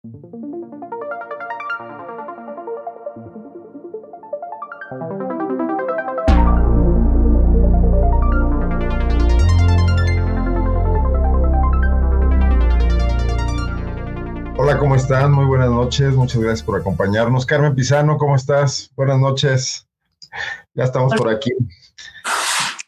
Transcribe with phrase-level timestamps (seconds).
[0.00, 0.14] Hola,
[14.78, 15.32] ¿cómo están?
[15.32, 16.14] Muy buenas noches.
[16.14, 17.44] Muchas gracias por acompañarnos.
[17.44, 18.92] Carmen Pizano, ¿cómo estás?
[18.94, 19.88] Buenas noches.
[20.74, 21.50] Ya estamos por aquí.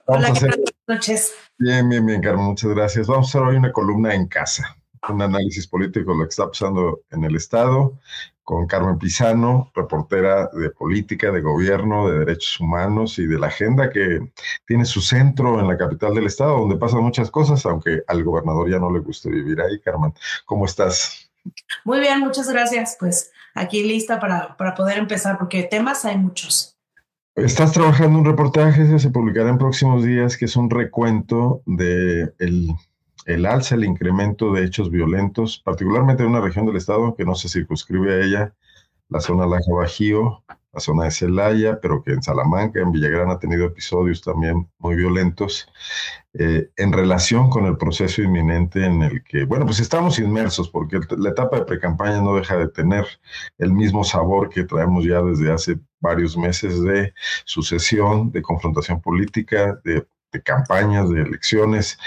[0.07, 1.35] Hola, buenas noches.
[1.59, 3.09] Bien, bien, bien, Carmen, muchas gracias.
[3.09, 4.77] Vamos a hacer hoy una columna en casa,
[5.09, 7.99] un análisis político de lo que está pasando en el Estado,
[8.43, 13.91] con Carmen Pizano, reportera de política, de gobierno, de derechos humanos y de la agenda
[13.91, 14.33] que
[14.67, 18.69] tiene su centro en la capital del Estado, donde pasan muchas cosas, aunque al gobernador
[18.69, 19.81] ya no le guste vivir ahí.
[19.81, 20.13] Carmen,
[20.45, 21.31] ¿cómo estás?
[21.85, 22.97] Muy bien, muchas gracias.
[22.99, 26.77] Pues aquí lista para, para poder empezar, porque temas hay muchos.
[27.37, 32.33] Estás trabajando un reportaje, que se publicará en próximos días, que es un recuento de
[32.39, 32.71] el,
[33.35, 37.35] el, alza, el incremento de hechos violentos, particularmente en una región del estado que no
[37.35, 38.55] se circunscribe a ella,
[39.09, 43.39] la zona Laja Bajío, la zona de Celaya, pero que en Salamanca, en Villagrán ha
[43.39, 45.69] tenido episodios también muy violentos,
[46.35, 51.01] eh, en relación con el proceso inminente en el que, bueno, pues estamos inmersos, porque
[51.19, 53.05] la etapa de precampaña no deja de tener
[53.59, 57.13] el mismo sabor que traemos ya desde hace varios meses de
[57.45, 61.99] sucesión, de confrontación política, de de campañas, de elecciones,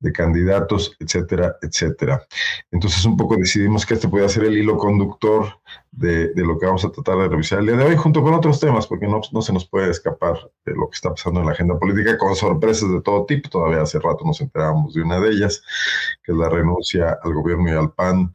[0.00, 2.26] de candidatos, etcétera, etcétera.
[2.70, 6.66] Entonces un poco decidimos que este puede ser el hilo conductor de, de, lo que
[6.66, 9.20] vamos a tratar de revisar el día de hoy, junto con otros temas, porque no,
[9.32, 12.34] no se nos puede escapar de lo que está pasando en la agenda política, con
[12.36, 13.48] sorpresas de todo tipo.
[13.48, 15.62] Todavía hace rato nos enterábamos de una de ellas,
[16.22, 18.32] que es la renuncia al gobierno y al PAN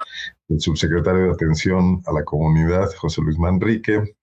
[0.54, 4.16] el subsecretario de Atención a la Comunidad, José Luis Manrique.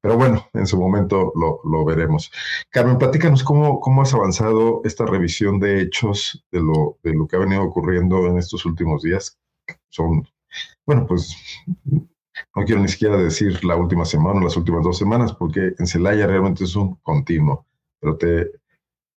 [0.00, 2.30] Pero bueno, en su momento lo, lo veremos.
[2.70, 7.36] Carmen, platícanos cómo, cómo has avanzado esta revisión de hechos de lo, de lo que
[7.36, 9.38] ha venido ocurriendo en estos últimos días.
[9.88, 10.28] Son,
[10.84, 11.36] bueno, pues
[12.54, 15.86] no quiero ni siquiera decir la última semana o las últimas dos semanas, porque en
[15.86, 17.66] Celaya realmente es un continuo,
[18.00, 18.50] pero te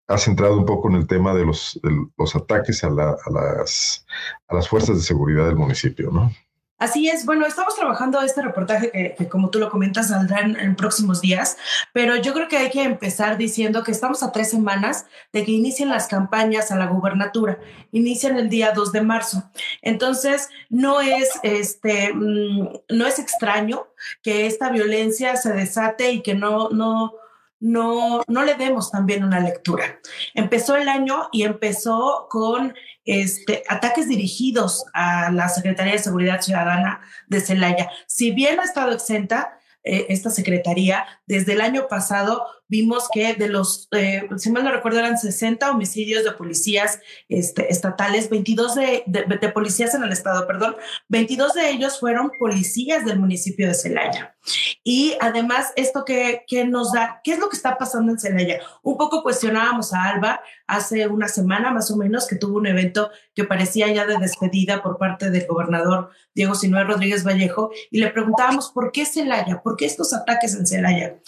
[0.08, 3.30] has centrado un poco en el tema de los, de los ataques a, la, a,
[3.30, 4.06] las,
[4.46, 6.30] a las fuerzas de seguridad del municipio, ¿no?
[6.78, 11.22] Así es, bueno, estamos trabajando este reportaje que, como tú lo comentas saldrá en, próximos
[11.22, 11.56] días,
[11.94, 15.52] pero yo creo que hay que empezar diciendo que estamos a tres semanas de que
[15.52, 17.58] inicien las campañas a la gubernatura,
[17.92, 19.50] inician el día 2 de marzo.
[19.80, 23.86] Entonces, no es, este, mm, no es extraño
[24.22, 27.14] que esta violencia se desate y que no, no,
[27.60, 29.98] no, no le demos también una lectura.
[30.34, 32.74] Empezó el año y empezó con
[33.04, 37.90] este, ataques dirigidos a la Secretaría de Seguridad Ciudadana de Celaya.
[38.06, 39.58] Si bien ha estado exenta,
[39.88, 44.72] eh, esta secretaría, desde el año pasado vimos que de los, eh, si mal no
[44.72, 50.44] recuerdo, eran 60 homicidios de policías este, estatales, 22 de, de, policías en el estado,
[50.48, 50.74] perdón,
[51.08, 54.35] 22 de ellos fueron policías del municipio de Celaya.
[54.84, 58.60] Y además, esto que, que nos da, ¿qué es lo que está pasando en Celaya?
[58.82, 63.10] Un poco cuestionábamos a Alba hace una semana más o menos que tuvo un evento
[63.34, 68.10] que parecía ya de despedida por parte del gobernador Diego Sinué Rodríguez Vallejo y le
[68.10, 71.18] preguntábamos por qué Celaya, por qué estos ataques en Celaya.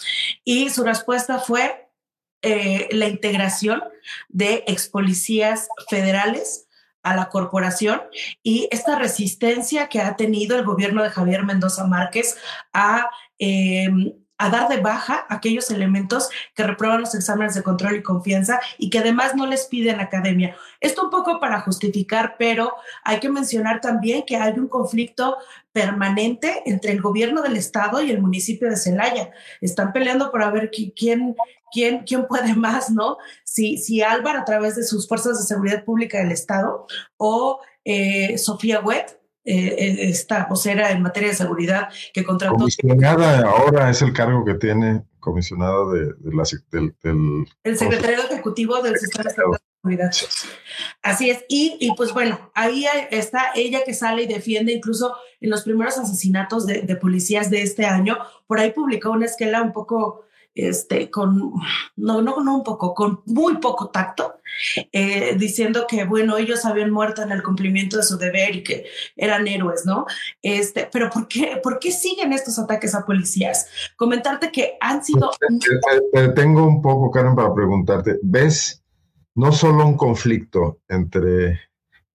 [0.43, 1.89] Y su respuesta fue
[2.41, 3.83] eh, la integración
[4.29, 6.68] de ex policías federales
[7.09, 8.01] a la corporación
[8.43, 12.37] y esta resistencia que ha tenido el gobierno de Javier Mendoza Márquez
[12.73, 18.03] a em, a dar de baja aquellos elementos que reprueban los exámenes de control y
[18.03, 20.55] confianza y que además no les piden academia.
[20.79, 25.37] Esto un poco para justificar, pero hay que mencionar también que hay un conflicto
[25.73, 29.31] permanente entre el gobierno del estado y el municipio de Celaya.
[29.59, 31.35] Están peleando por ver quién,
[31.71, 33.17] quién, quién puede más, ¿no?
[33.43, 36.87] Si, si Álvaro a través de sus fuerzas de seguridad pública del estado
[37.17, 42.55] o eh, Sofía Webb eh, esta vocera en materia de seguridad que contrató.
[42.55, 48.81] Comisionada ahora es el cargo que tiene comisionada de, la, del, del, El secretario ejecutivo
[48.81, 49.35] del sistema de
[49.81, 50.11] seguridad.
[51.01, 51.45] Así es.
[51.49, 55.97] Y, y, pues bueno, ahí está ella que sale y defiende incluso en los primeros
[55.97, 58.17] asesinatos de, de policías de este año.
[58.45, 60.25] Por ahí publicó una esquela un poco
[60.67, 61.53] este, con,
[61.95, 64.35] no, no, un poco, con muy poco tacto,
[64.91, 68.85] eh, diciendo que, bueno, ellos habían muerto en el cumplimiento de su deber y que
[69.15, 70.05] eran héroes, ¿no?
[70.41, 73.67] Este, pero ¿por qué, ¿por qué siguen estos ataques a policías?
[73.95, 75.31] Comentarte que han sido...
[76.35, 78.83] tengo un poco, Karen, para preguntarte, ¿ves
[79.35, 81.59] no solo un conflicto entre,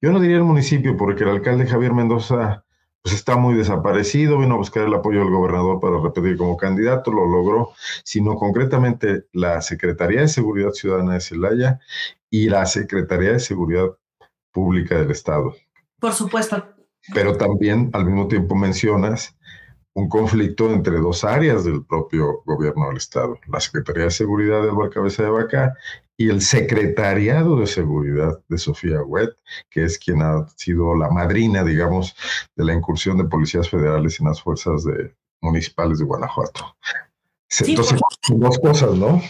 [0.02, 2.63] yo no diría el municipio, porque el alcalde Javier Mendoza
[3.04, 7.12] pues está muy desaparecido, vino a buscar el apoyo del gobernador para repetir como candidato,
[7.12, 7.72] lo logró,
[8.02, 11.80] sino concretamente la Secretaría de Seguridad Ciudadana de Celaya
[12.30, 13.90] y la Secretaría de Seguridad
[14.52, 15.54] Pública del Estado.
[16.00, 16.64] Por supuesto.
[17.12, 19.36] pero también al mismo tiempo mencionas
[19.92, 24.70] un conflicto entre dos áreas del propio gobierno del Estado, la Secretaría de Seguridad de
[24.70, 25.76] Álvaro Cabeza de Vaca
[26.16, 29.31] y el Secretariado de Seguridad de Sofía Wet,
[29.70, 32.16] que es quien ha sido la madrina, digamos,
[32.56, 35.14] de la incursión de policías federales en las fuerzas de,
[35.44, 36.76] municipales de Guanajuato.
[37.60, 39.22] Entonces, dos cosas, ¿no?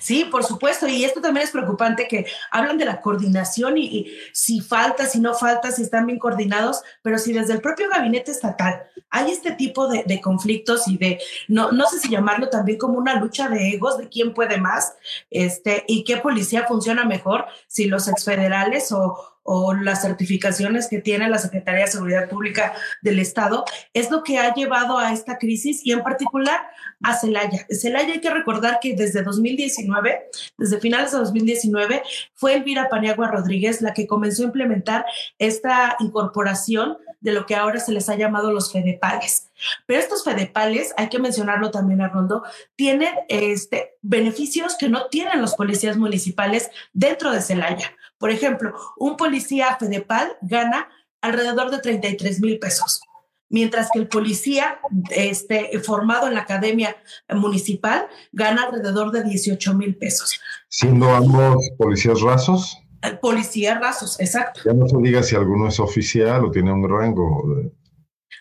[0.00, 0.88] Sí, por supuesto.
[0.88, 5.34] Y esto también es preocupante que hablan de la coordinación y, si falta, si no
[5.34, 9.88] falta, si están bien coordinados, pero si desde el propio gabinete estatal hay este tipo
[9.88, 13.98] de, conflictos y de, no, no sé si llamarlo también como una lucha de egos,
[13.98, 14.94] de quién puede más,
[15.30, 21.28] este, y qué policía funciona mejor, si los exfederales o, o las certificaciones que tiene
[21.28, 23.64] la Secretaría de Seguridad Pública del Estado,
[23.94, 26.60] es lo que ha llevado a esta crisis y en particular
[27.02, 27.66] a Celaya.
[27.70, 32.02] Celaya hay que recordar que desde 2019, desde finales de 2019,
[32.34, 35.04] fue Elvira Paniagua Rodríguez la que comenzó a implementar
[35.38, 39.50] esta incorporación de lo que ahora se les ha llamado los FEDEPALES.
[39.86, 42.44] Pero estos FEDEPALES, hay que mencionarlo también, Arnoldo,
[42.76, 47.94] tienen este, beneficios que no tienen los policías municipales dentro de Celaya.
[48.18, 50.88] Por ejemplo, un policía FEDEPAL gana
[51.20, 53.00] alrededor de 33 mil pesos,
[53.48, 56.96] mientras que el policía este, formado en la academia
[57.28, 60.40] municipal gana alrededor de 18 mil pesos.
[60.68, 62.78] Siendo ambos policías rasos.
[63.20, 64.60] Policías rasos, exacto.
[64.64, 67.72] Ya no se diga si alguno es oficial o tiene un rango.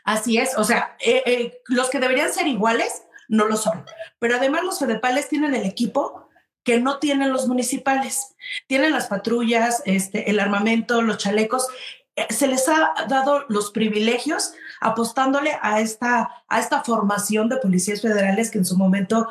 [0.03, 3.83] Así es, o sea, eh, eh, los que deberían ser iguales no lo son.
[4.19, 6.29] Pero además los fedepales tienen el equipo
[6.63, 8.35] que no tienen los municipales.
[8.67, 11.67] Tienen las patrullas, este, el armamento, los chalecos.
[12.17, 18.01] Eh, se les ha dado los privilegios apostándole a esta, a esta formación de policías
[18.01, 19.27] federales que en su momento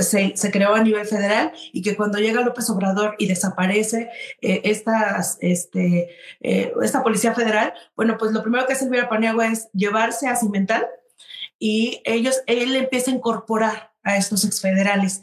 [0.00, 4.10] se, se creó a nivel federal y que cuando llega López Obrador y desaparece
[4.40, 6.10] eh, este,
[6.40, 10.36] eh, esta policía federal, bueno, pues lo primero que hace Elvira Paniagua es llevarse a
[10.36, 10.86] Cimental
[11.60, 15.22] y ellos, él empieza a incorporar a estos exfederales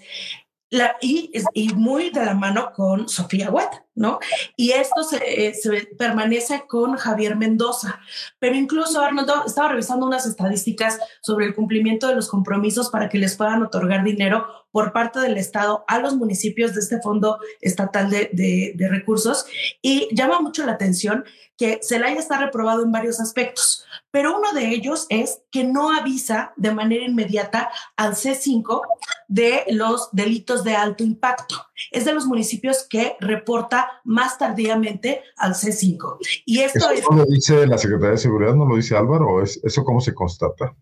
[1.01, 3.69] y, y, muy de la mano con Sofía Huet,
[4.01, 4.19] ¿no?
[4.57, 8.01] Y esto se, se, permanece con Javier Mendoza.
[8.39, 13.19] Pero incluso, Arnoldo, estaba revisando unas estadísticas sobre el cumplimiento de los compromisos para que
[13.19, 18.09] les puedan otorgar dinero por parte del Estado a los municipios de este Fondo Estatal
[18.09, 19.45] de, de Recursos.
[19.81, 21.23] Y llama mucho la atención
[21.61, 26.53] que Celaya está reprobado en varios aspectos, pero uno de ellos es que no avisa
[26.57, 28.81] de manera inmediata al C5
[29.27, 31.67] de los delitos de alto impacto.
[31.91, 36.17] Es de los municipios que reporta más tardíamente al C5.
[36.47, 37.15] Y esto ¿Eso es...
[37.15, 38.55] lo dice la Secretaría de Seguridad?
[38.55, 39.43] ¿No lo dice Álvaro?
[39.43, 40.75] ¿Es, ¿Eso cómo se constata?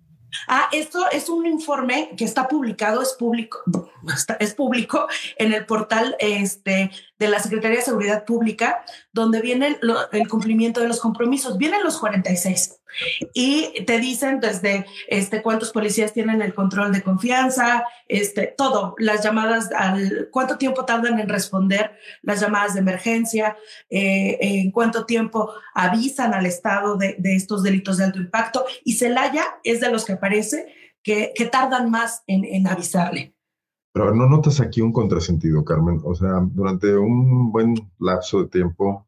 [0.48, 3.60] Ah, esto es un informe que está publicado, es público,
[4.40, 9.77] es público en el portal este, de la Secretaría de Seguridad Pública, donde viene
[10.12, 11.57] el cumplimiento de los compromisos.
[11.57, 12.80] Vienen los 46
[13.33, 19.24] y te dicen desde este, cuántos policías tienen el control de confianza, este, todo, las
[19.24, 23.57] llamadas, al, cuánto tiempo tardan en responder las llamadas de emergencia,
[23.89, 28.66] eh, en cuánto tiempo avisan al Estado de, de, estos delitos de alto impacto.
[28.83, 30.74] Y Celaya es de los que aparece
[31.04, 33.33] que, que tardan más en, en avisarle.
[33.92, 36.02] Pero no notas aquí un contrasentido, Carmen.
[36.04, 39.08] O sea, durante un buen lapso de tiempo,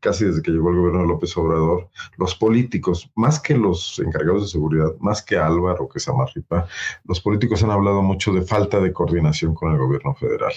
[0.00, 4.42] casi desde que llegó el gobierno de López Obrador, los políticos, más que los encargados
[4.42, 6.66] de seguridad, más que Álvaro, que Samarripa,
[7.04, 10.52] los políticos han hablado mucho de falta de coordinación con el gobierno federal.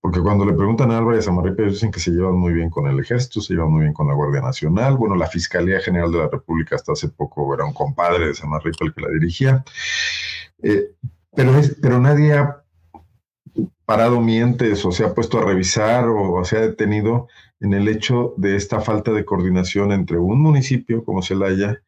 [0.00, 2.70] Porque cuando le preguntan a Álvaro y a Samarripa, dicen que se llevan muy bien
[2.70, 4.96] con el ejército, se llevan muy bien con la Guardia Nacional.
[4.96, 8.84] Bueno, la Fiscalía General de la República hasta hace poco era un compadre de Samarripa
[8.84, 9.64] el que la dirigía.
[10.62, 10.92] Eh,
[11.34, 12.62] pero, es, pero nadie ha
[13.88, 17.26] parado mientes o se ha puesto a revisar o se ha detenido
[17.58, 21.80] en el hecho de esta falta de coordinación entre un municipio como Celaya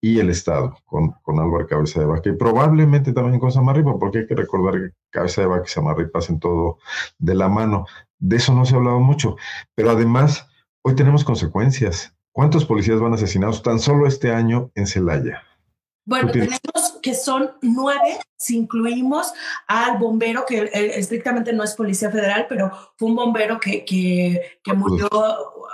[0.00, 4.20] y el Estado, con, con Álvaro Cabeza de Vaca, y probablemente también con Samarripa, porque
[4.20, 6.78] hay que recordar que Cabeza de Vaca y Samarripa hacen todo
[7.18, 7.84] de la mano.
[8.18, 9.36] De eso no se ha hablado mucho,
[9.74, 10.48] pero además,
[10.80, 12.14] hoy tenemos consecuencias.
[12.32, 15.42] ¿Cuántos policías van asesinados tan solo este año en Celaya?
[16.06, 19.32] Bueno, tenemos que son nueve, si incluimos
[19.68, 24.58] al bombero, que eh, estrictamente no es policía federal, pero fue un bombero que, que,
[24.60, 25.08] que murió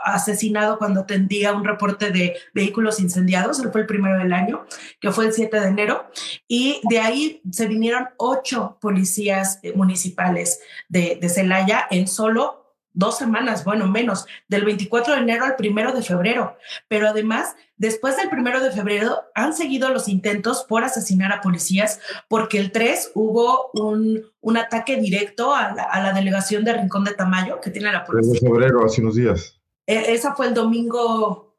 [0.04, 4.66] asesinado cuando atendía un reporte de vehículos incendiados, él fue el primero del año,
[5.00, 6.04] que fue el 7 de enero,
[6.46, 10.60] y de ahí se vinieron ocho policías eh, municipales
[10.90, 12.62] de, de Celaya en solo
[12.94, 16.56] dos semanas, bueno, menos, del 24 de enero al primero de febrero.
[16.88, 22.00] Pero además, después del primero de febrero, han seguido los intentos por asesinar a policías,
[22.28, 27.04] porque el 3 hubo un, un ataque directo a la, a la, delegación de Rincón
[27.04, 28.34] de Tamayo que tiene la policía.
[28.34, 29.58] El de febrero, hace unos días.
[29.87, 31.56] E esa fue el domingo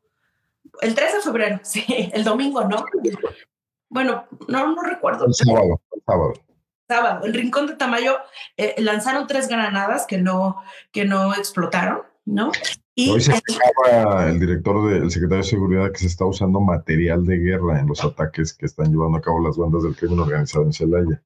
[0.82, 2.86] El 3 de febrero, sí, el domingo, ¿no?
[3.90, 5.28] Bueno, no, no recuerdo.
[5.28, 6.34] El sábado, el sábado.
[6.88, 8.18] Sábado, el Rincón de Tamayo
[8.58, 10.58] eh, lanzaron tres granadas que no,
[10.92, 12.52] que no explotaron, ¿no?
[12.96, 17.26] Y Hoy se quejaba el director del secretario de Seguridad que se está usando material
[17.26, 20.66] de guerra en los ataques que están llevando a cabo las bandas del crimen organizado
[20.66, 21.22] en Celaya.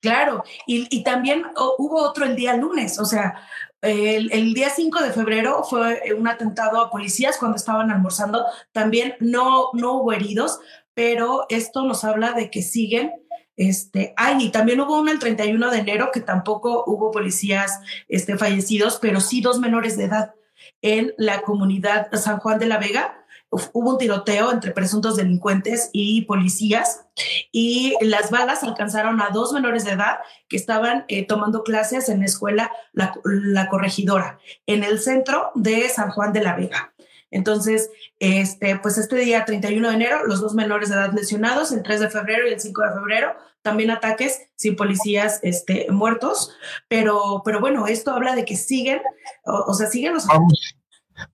[0.00, 1.44] Claro, y, y también
[1.78, 3.40] hubo otro el día lunes, o sea,
[3.82, 8.44] el, el, día 5 de febrero fue un atentado a policías cuando estaban almorzando.
[8.72, 10.60] También no, no hubo heridos,
[10.94, 13.12] pero esto nos habla de que siguen.
[13.56, 18.36] Este, ay, y también hubo uno el 31 de enero que tampoco hubo policías este,
[18.36, 20.34] fallecidos, pero sí dos menores de edad
[20.82, 26.22] en la comunidad San Juan de la Vega hubo un tiroteo entre presuntos delincuentes y
[26.22, 27.06] policías
[27.52, 32.20] y las balas alcanzaron a dos menores de edad que estaban eh, tomando clases en
[32.20, 36.92] la escuela la, Corregidora, en el centro de San Juan de la Vega.
[37.30, 41.82] Entonces, este, pues este día 31 de enero, los dos menores de edad lesionados, el
[41.82, 46.52] 3 de febrero y el 5 de febrero, también ataques sin policías este, muertos,
[46.88, 49.00] pero, pero bueno, esto habla de que siguen,
[49.44, 50.26] o, sea, siguen los...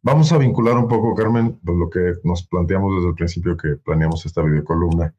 [0.00, 3.76] Vamos a vincular un poco, Carmen, pues lo que nos planteamos desde el principio que
[3.84, 5.14] planeamos esta videocolumna.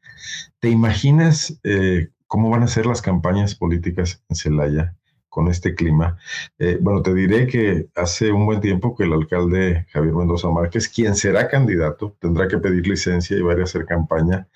[0.58, 4.96] ¿Te imaginas eh, cómo van a ser las campañas políticas en Celaya
[5.34, 6.16] con este clima?
[6.60, 10.88] Eh, bueno, te diré que hace un buen tiempo que el alcalde Javier Mendoza Márquez,
[10.88, 14.46] quien será candidato, tendrá que pedir licencia y va a hacer campaña,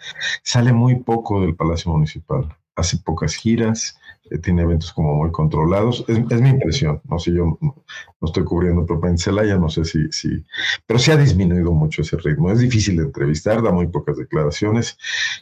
[0.44, 2.56] sale muy poco del Palacio Municipal.
[2.78, 3.98] Hace pocas giras,
[4.30, 6.04] eh, tiene eventos como muy controlados.
[6.08, 7.84] Es, mi impresión, no sé, yo no,
[8.22, 10.44] estoy cubriendo en Celaya, no sé si, si,
[10.86, 12.50] pero sí ha disminuido mucho ese ritmo.
[12.50, 14.98] Es difícil de entrevistar, da muy pocas declaraciones.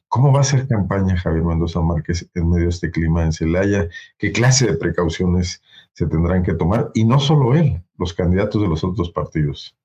[0.09, 3.89] ¿Cómo va a ser campaña Javier Mendoza Márquez en medio de este clima en Celaya?
[4.19, 5.63] ¿Qué clase de precauciones
[5.93, 6.91] se tendrán que tomar?
[6.95, 9.77] Y no solo él, los candidatos de los otros partidos.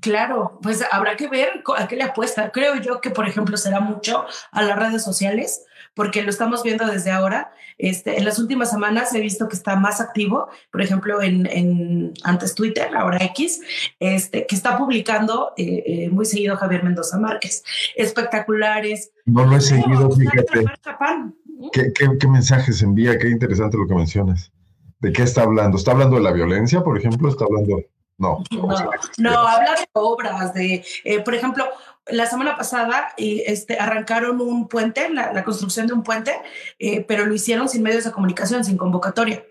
[0.00, 2.50] Claro, pues habrá que ver a qué le apuesta.
[2.52, 5.64] Creo yo que, por ejemplo, será mucho a las redes sociales,
[5.94, 7.52] porque lo estamos viendo desde ahora.
[7.78, 12.54] Este, en las últimas semanas he visto que está más activo, por ejemplo, en, antes
[12.54, 13.60] Twitter, ahora X,
[14.00, 17.64] este, que está publicando eh, eh, muy seguido Javier Mendoza Márquez.
[17.96, 19.12] Espectaculares.
[19.26, 20.64] No lo he seguido, fíjate.
[21.72, 23.18] ¿Qué, qué mensajes envía?
[23.18, 24.52] Qué interesante lo que mencionas.
[25.00, 25.76] ¿De qué está hablando?
[25.76, 27.28] ¿Está hablando de la violencia, por ejemplo?
[27.28, 27.78] ¿Está hablando...?
[28.18, 28.42] No,
[29.18, 31.64] no, habla de obras, de, eh, por ejemplo,
[32.06, 36.34] la semana pasada este, arrancaron un puente, la, construcción de un puente,
[36.80, 39.44] eh, pero lo hicieron sin medios de comunicación, sin convocatoria.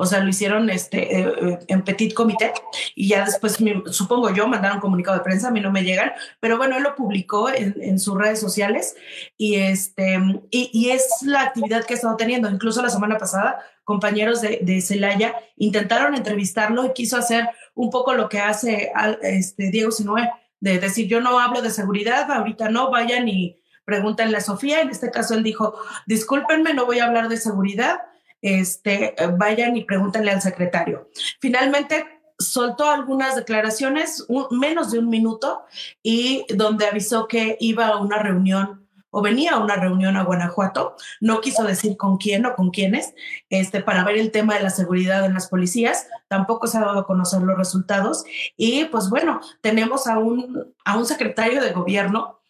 [0.00, 2.52] O sea, lo hicieron este, eh, en petit comité
[2.94, 3.58] y ya después,
[3.90, 6.94] supongo yo, mandaron comunicado de prensa, a mí no me llegan, pero bueno, él lo
[6.94, 8.96] publicó en, sus redes sociales
[9.36, 10.18] y, este,
[10.50, 12.48] y, es la actividad que ha estado teniendo.
[12.48, 18.28] Incluso la semana pasada, compañeros de, Celaya intentaron entrevistarlo y quiso hacer un poco lo
[18.28, 18.90] que hace
[19.22, 20.30] este, Diego Sinoé,
[20.60, 24.80] de decir, yo no hablo de seguridad, ahorita no, vayan y pregúntenle a Sofía.
[24.80, 25.74] En este caso él dijo,
[26.06, 28.00] discúlpenme, no voy a hablar de seguridad,
[28.42, 31.08] este, vayan y pregúntenle al secretario.
[31.40, 32.06] Finalmente
[32.38, 35.62] soltó algunas declaraciones, menos de un minuto,
[36.02, 38.80] y donde avisó que iba a una reunión
[39.10, 43.12] o venía a una reunión a Guanajuato, no quiso decir con quién o con quiénes,
[43.48, 47.00] este, para ver el tema de la seguridad en las policías, tampoco se ha dado
[47.00, 48.24] a conocer los resultados.
[48.56, 52.40] Y pues bueno, tenemos a un, a un secretario de gobierno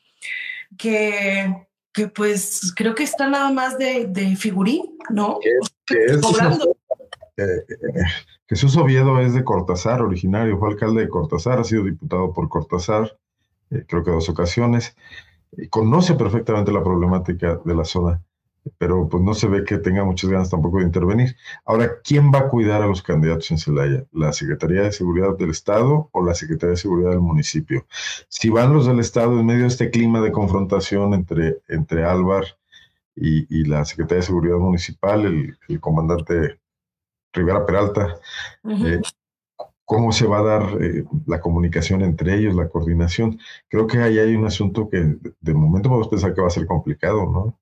[0.77, 5.39] que, que pues creo que está nada más de, de figurín, ¿no?
[8.49, 13.17] Jesús Oviedo es de Cortázar, originario, fue alcalde de Cortázar, ha sido diputado por Cortázar,
[13.71, 14.95] eh, creo que dos ocasiones
[15.71, 18.23] conoce perfectamente la problemática de la zona,
[18.79, 21.37] pero pues no se ve que tenga muchas ganas tampoco de intervenir.
[21.65, 24.05] Ahora, ¿quién va a cuidar a los candidatos en Celaya?
[24.13, 27.87] ¿La Secretaría de Seguridad del Estado o la Secretaría de Seguridad del municipio?
[28.29, 32.45] Si van los del Estado en medio de este clima de confrontación entre, entre Álvar
[33.17, 36.59] y, la Secretaría de Seguridad Municipal, el, comandante
[37.33, 38.17] Rivera Peralta,
[39.91, 43.41] cómo se va a dar eh, la comunicación entre ellos, la coordinación.
[43.69, 46.67] Creo que ahí hay un asunto que de momento podemos pensar que va a ser
[46.67, 47.60] complicado, ¿no?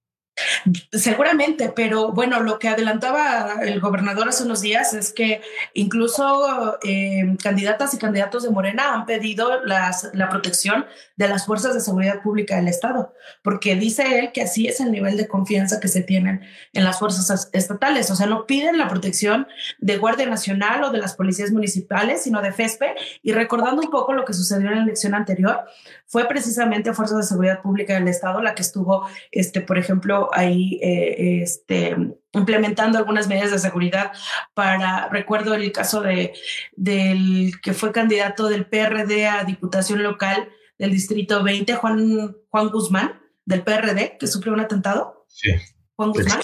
[0.92, 5.40] Seguramente, pero bueno, lo que adelantaba el gobernador hace unos días es que
[5.74, 10.86] incluso eh, candidatas y candidatos de Morena han pedido las, la protección
[11.16, 13.12] de las fuerzas de seguridad pública del Estado,
[13.42, 16.98] porque dice él que así es el nivel de confianza que se tienen en las
[16.98, 18.10] fuerzas estatales.
[18.10, 19.46] O sea, no piden la protección
[19.78, 22.94] de Guardia Nacional o de las policías municipales, sino de FESPE.
[23.22, 25.64] Y recordando un poco lo que sucedió en la elección anterior,
[26.06, 30.57] fue precisamente Fuerzas de Seguridad Pública del Estado la que estuvo, este, por ejemplo, ahí
[30.82, 31.96] eh, este,
[32.32, 34.12] implementando algunas medidas de seguridad
[34.54, 36.34] para, recuerdo el caso de,
[36.76, 40.48] del que fue candidato del PRD a Diputación Local
[40.78, 45.24] del Distrito 20, Juan, Juan Guzmán, del PRD, que sufrió un atentado.
[45.28, 45.50] Sí.
[45.96, 46.40] Juan Guzmán.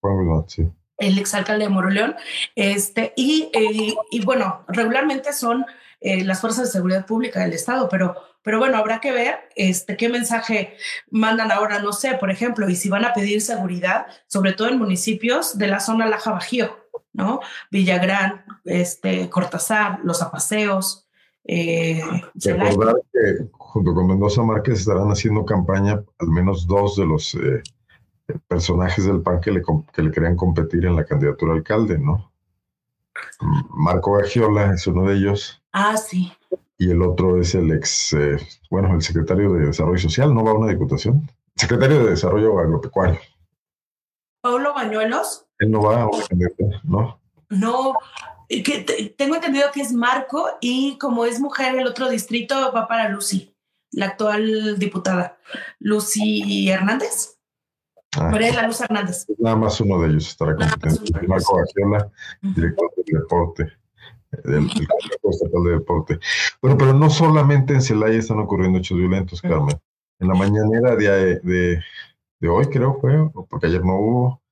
[0.00, 0.68] Juan Guzmán, sí.
[0.98, 2.16] El exalcalde de Moroleón.
[2.54, 5.66] Este, y, eh, y bueno, regularmente son
[6.00, 8.14] eh, las fuerzas de seguridad pública del Estado, pero,
[8.46, 10.76] pero bueno, habrá que ver este, qué mensaje
[11.10, 14.78] mandan ahora, no sé, por ejemplo, y si van a pedir seguridad, sobre todo en
[14.78, 16.76] municipios de la zona Laja Bajío,
[17.12, 17.40] ¿no?
[17.72, 21.08] Villagrán, este, Cortázar, Los Apaseos.
[21.42, 22.00] Eh,
[22.36, 27.64] Recordar que junto con Mendoza Márquez estarán haciendo campaña al menos dos de los eh,
[28.46, 29.62] personajes del PAN que le,
[29.92, 32.30] que le querían competir en la candidatura a alcalde, ¿no?
[33.70, 35.60] Marco Gagiola es uno de ellos.
[35.72, 36.32] Ah, sí.
[36.78, 38.36] Y el otro es el ex, eh,
[38.70, 41.28] bueno, el secretario de Desarrollo Social, no va a una diputación.
[41.54, 43.18] Secretario de Desarrollo Agropecuario.
[44.42, 45.46] Paulo Bañuelos.
[45.58, 47.20] Él no va a una candidatura, ¿no?
[47.48, 47.94] No,
[48.48, 53.08] que tengo entendido que es Marco y como es mujer el otro distrito va para
[53.08, 53.54] Lucy,
[53.92, 55.38] la actual diputada.
[55.78, 57.38] Lucy Hernández.
[58.18, 59.26] Ah, la Luz Hernández.
[59.38, 61.28] Nada más uno de ellos estará compitiendo.
[61.28, 63.72] Marco Gagiola, director del deporte,
[64.44, 66.18] del, Consejo Estatal de Deporte.
[66.60, 69.76] Bueno, pero no solamente en Celaya están ocurriendo hechos violentos, Carmen.
[70.18, 71.80] En la mañanera de, de,
[72.40, 74.42] de hoy, creo fue, porque ayer no hubo,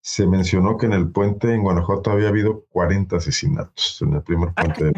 [0.00, 4.52] se mencionó que en el puente en Guanajuato había habido 40 asesinatos en el primer
[4.54, 4.92] puente.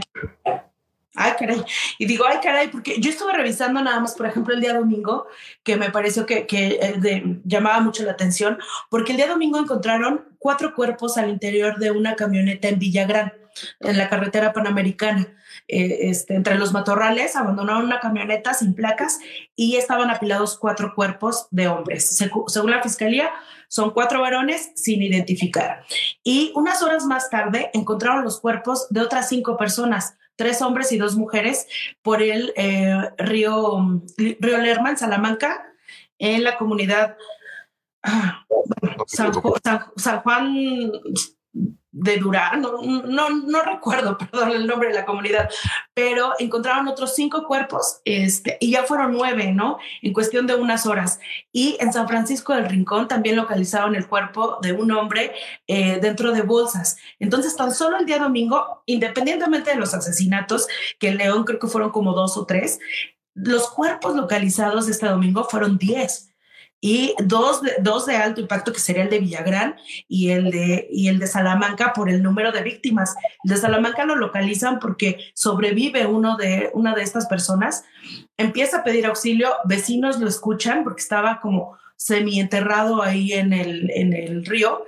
[1.21, 1.65] Ay, caray.
[1.99, 5.27] Y digo, ay, caray, porque yo estuve revisando nada más, por ejemplo, el día domingo,
[5.65, 10.27] que me pareció que, que eh, llamaba mucho la atención, porque el día domingo encontraron
[10.39, 13.33] cuatro cuerpos al interior de una camioneta en Villagrán,
[13.81, 15.27] en la carretera panamericana.
[15.67, 19.19] Eh, este, entre los matorrales abandonaron una camioneta sin placas
[19.57, 22.17] y estaban apilados cuatro cuerpos de hombres.
[22.17, 23.31] según la fiscalía,
[23.69, 25.85] son cuatro varones sin identificar.
[26.23, 30.99] Y unas horas más tarde encontraron los cuerpos de otras cinco personas tres hombres y
[30.99, 31.67] dos mujeres
[32.01, 35.67] por el eh, río, río Lerma, en Salamanca,
[36.19, 37.17] en la comunidad
[38.05, 38.47] ah,
[39.09, 39.33] San,
[39.97, 40.93] San, Juan
[41.91, 45.49] de Durán, no, no, recuerdo, perdón, el nombre de la comunidad,
[45.95, 49.79] pero encontraron otros cinco cuerpos este, y ya fueron nueve, ¿no?
[50.03, 51.19] En cuestión de unas horas.
[51.53, 55.33] Y en San Francisco del Rincón también localizaron el cuerpo de un hombre
[55.67, 56.99] eh, dentro de bolsas.
[57.19, 61.69] Entonces, tan solo el día domingo, independientemente de los asesinatos, que en León creo que
[61.69, 62.79] fueron como dos o tres,
[63.35, 66.28] los cuerpos localizados este domingo fueron diez
[66.81, 70.89] y dos de, dos de alto impacto, que sería el de Villagrán y el de,
[70.91, 73.17] y el de Salamanca por el número de víctimas.
[73.45, 77.85] El de Salamanca lo localizan porque sobrevive uno de, una de estas personas,
[78.37, 84.13] empieza a pedir auxilio, vecinos lo escuchan porque estaba como semienterrado ahí en el, en
[84.13, 84.85] el río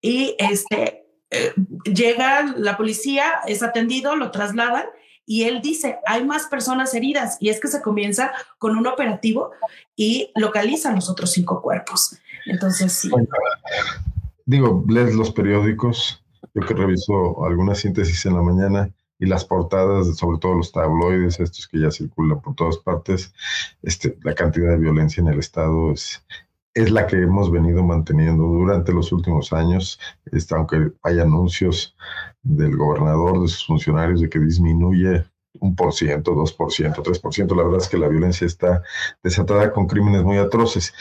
[0.00, 1.52] y este, eh,
[1.84, 4.86] llega la policía, es atendido, lo trasladan
[5.28, 9.50] y él dice, hay más personas heridas y es que se comienza con un operativo
[9.94, 12.16] y localizan los otros cinco cuerpos.
[12.46, 13.10] Entonces, sí.
[14.46, 20.16] digo, lees los periódicos, yo que reviso alguna síntesis en la mañana y las portadas,
[20.16, 23.34] sobre todo los tabloides, estos que ya circulan por todas partes,
[23.82, 26.24] este, la cantidad de violencia en el Estado es,
[26.72, 30.00] es la que hemos venido manteniendo durante los últimos años,
[30.32, 31.94] este, aunque hay anuncios
[32.42, 35.24] del gobernador, de sus funcionarios, de que disminuye
[35.60, 37.54] un por ciento, dos por ciento, tres por ciento.
[37.54, 38.82] La verdad es que la violencia está
[39.22, 40.94] desatada con crímenes muy atroces.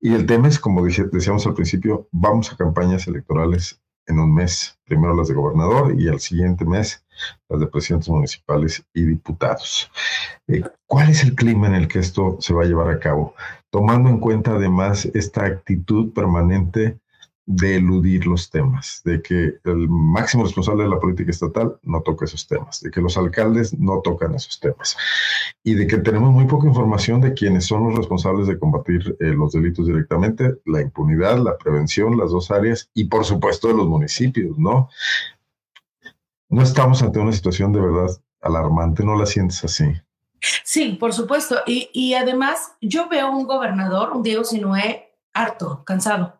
[0.00, 4.78] Y el tema es, como decíamos al principio, vamos a campañas electorales en un mes,
[4.84, 7.04] primero las de gobernador y al siguiente mes
[7.48, 9.90] las de presidentes municipales y diputados.
[10.48, 13.34] Eh, ¿Cuál es el clima en el que esto se va a llevar a cabo?
[13.70, 16.98] Tomando en cuenta además esta actitud permanente
[17.52, 22.24] de eludir los temas, de que el máximo responsable de la política estatal no toca
[22.24, 24.96] esos temas, de que los alcaldes no tocan esos temas
[25.64, 29.24] y de que tenemos muy poca información de quiénes son los responsables de combatir eh,
[29.32, 33.88] los delitos directamente, la impunidad, la prevención, las dos áreas y por supuesto de los
[33.88, 34.88] municipios, ¿no?
[36.48, 39.86] No estamos ante una situación de verdad alarmante, ¿no la sientes así?
[40.62, 41.56] Sí, por supuesto.
[41.66, 46.39] Y, y además yo veo un gobernador, un Diego Sinué, harto, cansado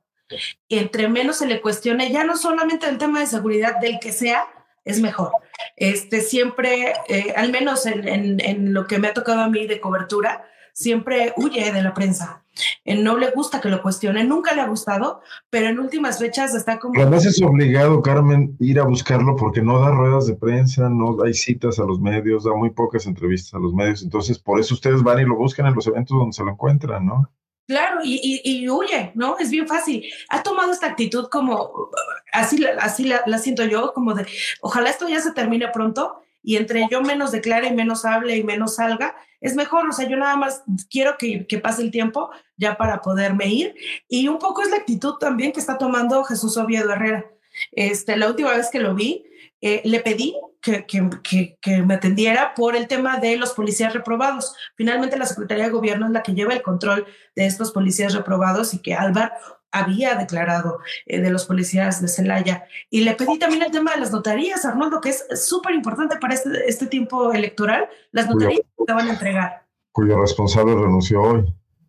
[0.69, 4.47] entre menos se le cuestione, ya no solamente el tema de seguridad del que sea,
[4.85, 5.33] es mejor.
[5.77, 10.45] Este, siempre, eh, al menos en, lo que me ha tocado a mí de cobertura,
[10.73, 12.45] siempre huye de la prensa.
[12.85, 16.55] Eh, no le gusta que lo cuestione, nunca le ha gustado, pero en últimas fechas
[16.55, 17.01] está como...
[17.01, 21.35] Además es obligado, Carmen, ir a buscarlo porque no da ruedas de prensa, no hay
[21.35, 25.03] citas a los medios, da muy pocas entrevistas a los medios, entonces por eso ustedes
[25.03, 27.31] van y lo buscan en los eventos donde se lo encuentran, ¿no?
[27.67, 29.39] Claro, y, huye, ¿no?
[29.39, 30.05] Es bien fácil.
[30.29, 31.91] Ha tomado esta actitud como,
[32.33, 34.27] así, así la, siento yo, como de,
[34.61, 38.43] ojalá esto ya se termine pronto y entre yo menos declare y menos hable y
[38.43, 39.89] menos salga, es mejor.
[39.89, 43.75] O sea, yo nada más quiero que, que, pase el tiempo ya para poderme ir.
[44.09, 47.31] Y un poco es la actitud también que está tomando Jesús Oviedo Herrera.
[47.73, 49.25] Este, la última vez que lo vi,
[49.61, 54.55] eh, le pedí que, que, que, me atendiera por el tema de los policías reprobados.
[54.77, 58.75] Finalmente, la Secretaría de Gobierno es la que lleva el control de estos policías reprobados
[58.75, 59.33] y que Álvaro
[59.73, 62.65] había declarado eh, de los policías de Celaya.
[62.91, 66.35] Y le pedí también el tema de las notarías, Arnoldo, que es súper importante para
[66.35, 67.89] este, este tiempo electoral.
[68.13, 69.67] Las notarías se van a entregar.
[69.93, 71.45] Cuyo responsable renunció hoy.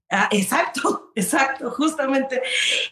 [0.09, 2.41] Ah, exacto, exacto, justamente.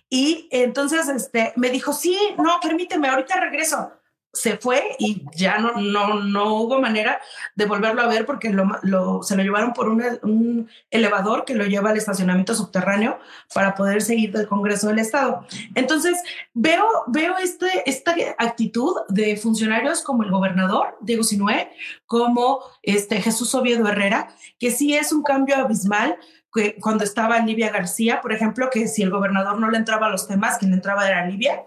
[0.09, 3.91] Y entonces este, me dijo, sí, no, permíteme, ahorita regreso
[4.31, 7.19] se fue y ya no, no, no hubo manera
[7.55, 11.89] de volverlo a ver porque lo, se lo llevaron por un elevador que lo lleva
[11.89, 13.19] al estacionamiento subterráneo
[13.53, 15.45] para poder seguir del Congreso del Estado.
[15.75, 16.21] Entonces,
[16.53, 21.71] veo, veo este, esta actitud de funcionarios como el gobernador Diego Sinué,
[22.05, 26.17] como este Jesús Oviedo Herrera, que sí es un cambio abismal
[26.53, 30.09] que cuando estaba Livia García, por ejemplo, que si el gobernador no le entraba a
[30.09, 31.63] los temas, quien le entraba era Livia.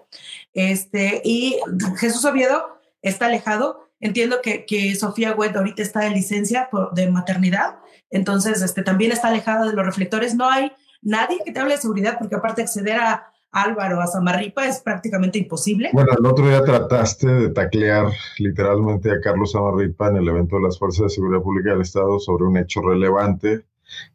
[0.54, 1.56] Este, y
[1.96, 3.88] Jesús Oviedo está alejado.
[4.00, 7.76] Entiendo que, que Sofía Wet ahorita está de licencia por, de maternidad,
[8.10, 10.34] entonces este, también está alejada de los reflectores.
[10.34, 14.66] No hay nadie que te hable de seguridad, porque aparte acceder a Álvaro, a Samarripa
[14.66, 15.90] es prácticamente imposible.
[15.92, 18.06] Bueno, el otro día trataste de taclear
[18.38, 22.18] literalmente a Carlos Samarripa en el evento de las Fuerzas de Seguridad Pública del Estado
[22.18, 23.64] sobre un hecho relevante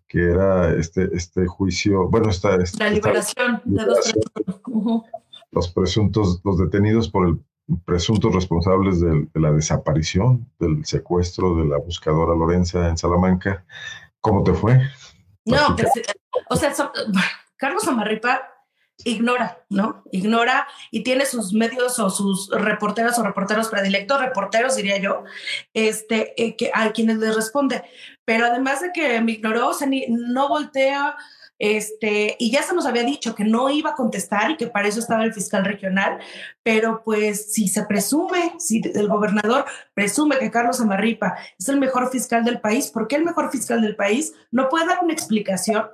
[0.08, 2.58] que era este, este juicio, bueno, esta...
[2.80, 4.14] la liberación, de dos
[5.52, 7.40] Los presuntos, los detenidos por el
[7.86, 13.66] presuntos responsables de, la desaparición, del secuestro de la buscadora Lorenza en Salamanca.
[14.22, 14.82] ¿Cómo te fue?
[15.46, 15.90] No, pues,
[16.50, 16.74] o sea,
[17.58, 18.42] Carlos Amarripa
[19.04, 20.04] ignora, ¿no?
[20.12, 25.24] Ignora y tiene sus medios o sus reporteras o reporteros predilectos, reporteros diría yo,
[25.74, 27.84] este, eh, que, a quienes les responde.
[28.26, 31.16] Pero además de que me ignoró, o sea, ni, no voltea,
[31.60, 34.88] este, y ya se nos había dicho que no iba a contestar y que para
[34.88, 36.20] eso estaba el fiscal regional,
[36.64, 42.12] pero pues si se presume, si el gobernador presume que Carlos Amarripa es el mejor
[42.12, 45.86] fiscal del país, ¿por qué el mejor fiscal del país no puede dar una explicación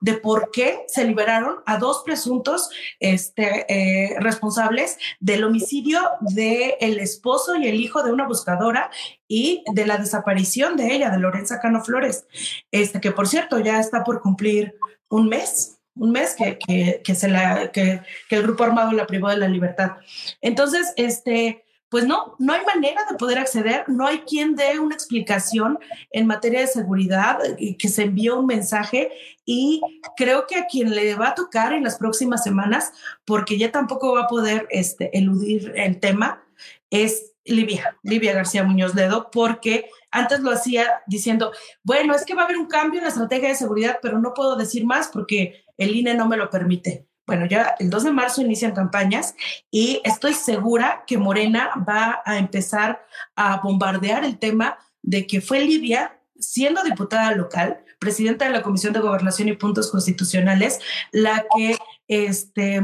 [0.00, 6.98] de por qué se liberaron a dos presuntos este, eh, responsables del homicidio del el
[6.98, 8.90] esposo y el hijo de una buscadora
[9.26, 12.26] y de la desaparición de ella, de Lorenza Cano Flores,
[12.70, 14.74] este, que por cierto ya está por cumplir
[15.08, 19.06] un mes, un mes que, que, que se la, que, que el grupo armado la
[19.06, 19.92] privó de la libertad.
[20.40, 24.94] Entonces, este, pues no, no hay manera de poder acceder, no hay quien dé una
[24.94, 25.78] explicación
[26.10, 27.38] en materia de seguridad,
[27.78, 29.10] que se envíe un mensaje
[29.44, 29.80] y
[30.16, 32.92] creo que a quien le va a tocar en las próximas semanas,
[33.24, 36.44] porque ya tampoco va a poder este, eludir el tema,
[36.90, 42.42] es Livia, Livia García Muñoz Ledo, porque antes lo hacía diciendo, bueno, es que va
[42.42, 45.64] a haber un cambio en la estrategia de seguridad, pero no puedo decir más porque
[45.76, 47.06] el INE no me lo permite.
[47.26, 49.34] Bueno, ya el 2 de marzo inician campañas
[49.70, 53.04] y estoy segura que Morena va a empezar
[53.34, 58.92] a bombardear el tema de que fue Livia, siendo diputada local, presidenta de la Comisión
[58.92, 60.80] de Gobernación y Puntos Constitucionales,
[61.10, 62.80] la que este,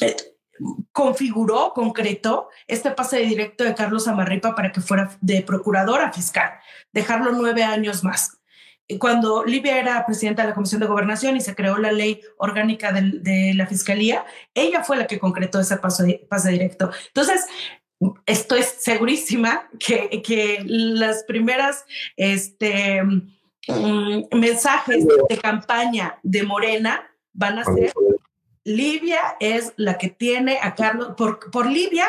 [0.00, 0.16] eh,
[0.92, 6.52] configuró, concretó este pase directo de Carlos Amarripa para que fuera de procuradora fiscal,
[6.92, 8.38] dejarlo nueve años más
[8.96, 12.90] cuando Livia era presidenta de la Comisión de Gobernación y se creó la ley orgánica
[12.92, 16.90] de, la Fiscalía, ella fue la que concretó ese pase directo.
[17.08, 17.44] Entonces,
[18.24, 21.84] estoy segurísima que, que las primeras
[22.16, 27.92] este, mm, mensajes de campaña de Morena van a ser,
[28.68, 32.06] Livia es la que tiene a Carlos, por, por Livia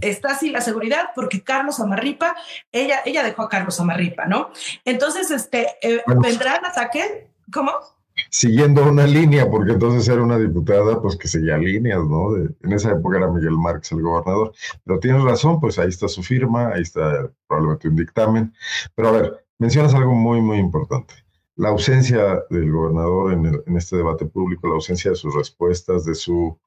[0.00, 2.34] está así la seguridad porque Carlos Amarripa,
[2.72, 4.50] ella, ella dejó a Carlos Amarripa, ¿no?
[4.84, 7.72] Entonces, este, eh, vendrán ataque, ¿cómo?
[8.30, 12.36] Siguiendo una línea, porque entonces era una diputada, pues que seguía líneas, ¿no?
[12.36, 14.52] en esa época era Miguel Márquez el gobernador.
[14.84, 18.54] Pero tienes razón, pues ahí está su firma, ahí está probablemente un dictamen.
[18.94, 21.23] Pero a ver, mencionas algo muy, muy importante.
[21.56, 26.14] La ausencia del gobernador en, en este debate público, la ausencia de sus respuestas, de
[26.14, 26.58] su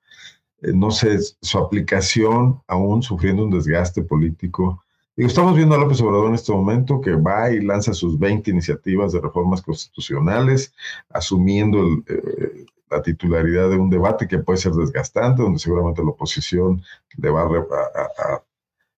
[0.61, 4.83] eh, no sé, su aplicación aún sufriendo un desgaste político.
[5.15, 8.49] Digo, estamos viendo a López Obrador en este momento que va y lanza sus 20
[8.51, 10.73] iniciativas de reformas constitucionales,
[11.09, 16.81] asumiendo eh, la titularidad de un debate que puede ser desgastante, donde seguramente la oposición
[17.17, 18.43] le va a,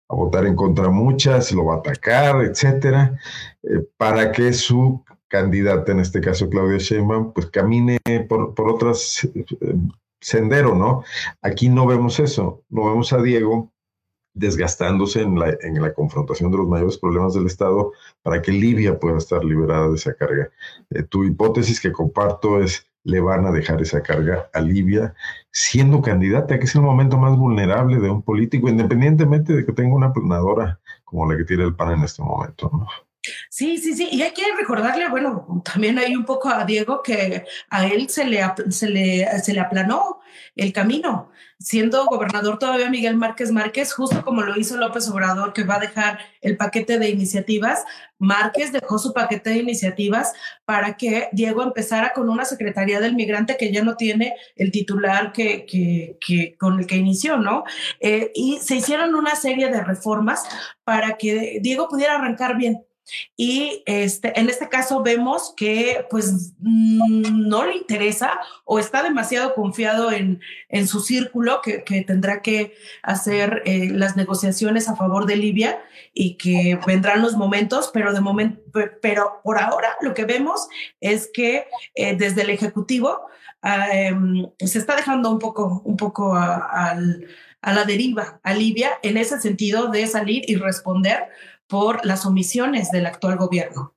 [0.08, 3.20] votar en contra muchas, lo va a atacar, etcétera,
[3.64, 9.30] eh, para que su candidata, en este caso Claudia Sheinbaum, pues camine por, por otras
[10.20, 11.04] sendero, ¿no?
[11.42, 13.72] Aquí no vemos eso, no vemos a Diego
[14.34, 19.00] desgastándose en la, en la confrontación de los mayores problemas del Estado para que Libia
[19.00, 20.50] pueda estar liberada de esa carga.
[20.92, 25.16] Eh, tu hipótesis que comparto es, le van a dejar esa carga a Libia
[25.52, 29.96] siendo candidata, que es el momento más vulnerable de un político, independientemente de que tenga
[29.96, 32.70] una planadora como la que tiene el PAN en este momento.
[32.72, 32.88] ¿no?
[33.50, 34.08] Sí, sí, sí.
[34.12, 38.26] Y hay que recordarle, bueno, también hay un poco a Diego que a él se
[38.26, 40.22] le, se le, se le aplanó
[40.56, 41.30] el camino.
[41.62, 45.80] Siendo gobernador todavía Miguel Márquez Márquez, justo como lo hizo López Obrador, que va a
[45.80, 47.84] dejar el paquete de iniciativas,
[48.18, 50.32] Márquez dejó su paquete de iniciativas
[50.64, 55.34] para que Diego empezara con una Secretaría del Migrante que ya no tiene el titular
[55.34, 57.66] que, que, con el que inició, ¿no?
[58.00, 60.44] Eh, y se hicieron una serie de reformas
[60.86, 62.86] para que Diego pudiera arrancar bien
[63.36, 69.54] y este, en este caso vemos que pues mm, no le interesa o está demasiado
[69.54, 75.26] confiado en, en su círculo que, que, tendrá que hacer eh, las negociaciones a favor
[75.26, 75.82] de Libia
[76.14, 78.62] y que vendrán los momentos, pero de momento,
[79.02, 80.68] pero por ahora lo que vemos
[81.00, 83.28] es que eh, desde el Ejecutivo
[83.64, 84.14] eh,
[84.60, 86.96] se está dejando un poco, un poco a,
[87.62, 91.30] a la deriva a Libia en ese sentido de salir y responder
[91.70, 93.94] por las omisiones del actual gobierno.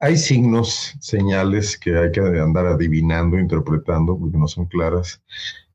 [0.00, 5.22] Hay signos, señales que hay que andar adivinando, interpretando, porque no son claras,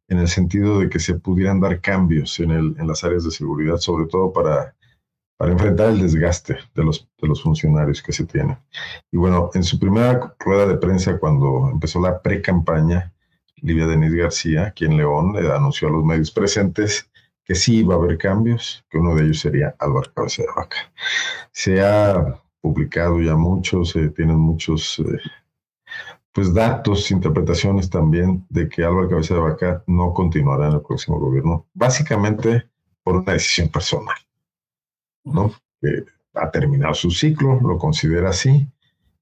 [0.10, 3.32] en el sentido de que se pudieran dar cambios en, el, en las áreas de
[3.32, 4.76] seguridad, sobre todo para,
[5.38, 8.58] para enfrentar el desgaste de los, de los funcionarios que se tienen.
[9.12, 13.14] Y bueno, en su primera rueda de prensa, cuando empezó la pre-campaña,
[13.58, 17.10] Livia Denis García, quien León, le anunció a los medios presentes
[17.48, 20.78] que sí iba a haber cambios, que uno de ellos sería Álvaro Cabeza de Vaca.
[21.52, 25.20] Se ha publicado ya mucho, se tienen muchos eh,
[26.34, 31.20] pues datos, interpretaciones también de que Álvaro Cabeza de Vaca no continuará en el próximo
[31.20, 32.68] gobierno, básicamente
[33.02, 34.18] por una decisión personal,
[35.24, 35.54] ¿no?
[36.34, 38.68] Ha terminado su ciclo, lo considera así,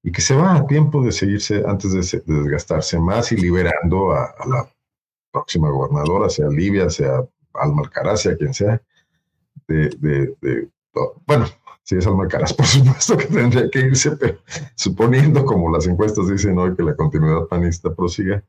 [0.01, 4.25] y que se va a tiempo de seguirse antes de, desgastarse más y liberando a,
[4.25, 4.69] a la
[5.31, 7.23] próxima gobernadora, sea Libia, sea
[7.59, 8.81] Alma Alcaraz, quien sea,
[9.67, 10.69] de, de, de,
[11.25, 11.45] bueno,
[11.83, 14.39] si es Alma Alcaraz, por supuesto que tendría que irse, pero
[14.75, 18.43] suponiendo, como las encuestas dicen hoy, que la continuidad panista prosiga,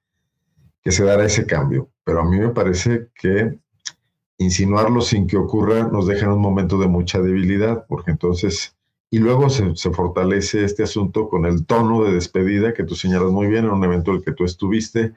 [0.83, 1.91] que se dará ese cambio.
[2.05, 3.59] Pero a mí me parece que
[4.39, 8.77] insinuarlo sin que ocurra nos deja en un momento de mucha debilidad, porque entonces,
[9.11, 13.31] y luego se, se, fortalece este asunto con el tono de despedida que tú señalas
[13.31, 15.15] muy bien en un evento en el que tú estuviste,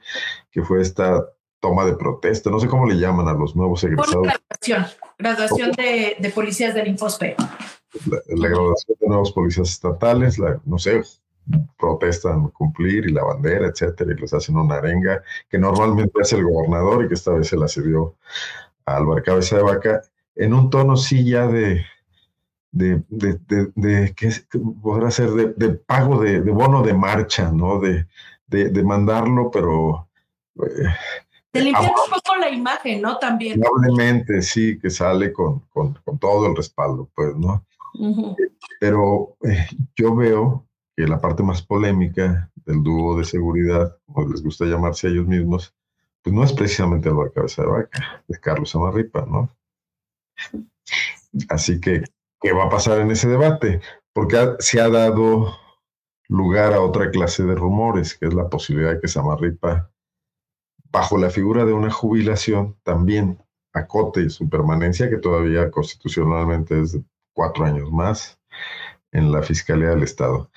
[0.50, 1.24] que fue esta
[1.60, 4.26] toma de protesta, no sé cómo le llaman a los nuevos egresados.
[4.26, 4.86] graduación,
[5.18, 7.36] graduación de, de, policías del Infospe.
[8.06, 11.02] La, graduación de nuevos policías estatales, la, no sé,
[11.78, 16.44] protestan cumplir y la bandera, etcétera, y les hacen una arenga que normalmente hace el
[16.44, 18.16] gobernador y que esta vez se la cedió
[18.86, 20.02] a Álvaro Cabeza de Vaca,
[20.36, 21.84] en un tono sí ya de,
[22.72, 24.30] de, de, de, de ¿qué
[24.82, 25.30] podrá ser?
[25.30, 27.80] De, pago de, bono de marcha, ¿no?
[27.80, 28.06] De,
[28.46, 30.08] de, mandarlo, pero...
[30.56, 30.88] Eh,
[31.50, 33.18] te limpiar un poco la imagen, ¿no?
[33.18, 33.60] También.
[33.60, 37.66] Probablemente sí, que sale con, con, con todo el respaldo, pues, ¿no?
[38.78, 44.42] Pero eh, yo veo que la parte más polémica del dúo de seguridad, como les
[44.42, 45.74] gusta llamarse a ellos mismos,
[46.22, 49.50] pues no es precisamente el Cabeza de Vaca, es Carlos Amarripa, ¿no?
[51.48, 52.04] Así que,
[52.40, 53.80] ¿qué va a pasar en ese debate?
[54.12, 55.56] Porque se ha dado
[56.28, 59.90] lugar a otra clase de rumores, que es la posibilidad de que Samarripa
[60.90, 63.38] bajo la figura de una jubilación, también
[63.72, 68.38] acote su permanencia, que todavía constitucionalmente es de cuatro años más
[69.12, 70.50] en la Fiscalía del Estado.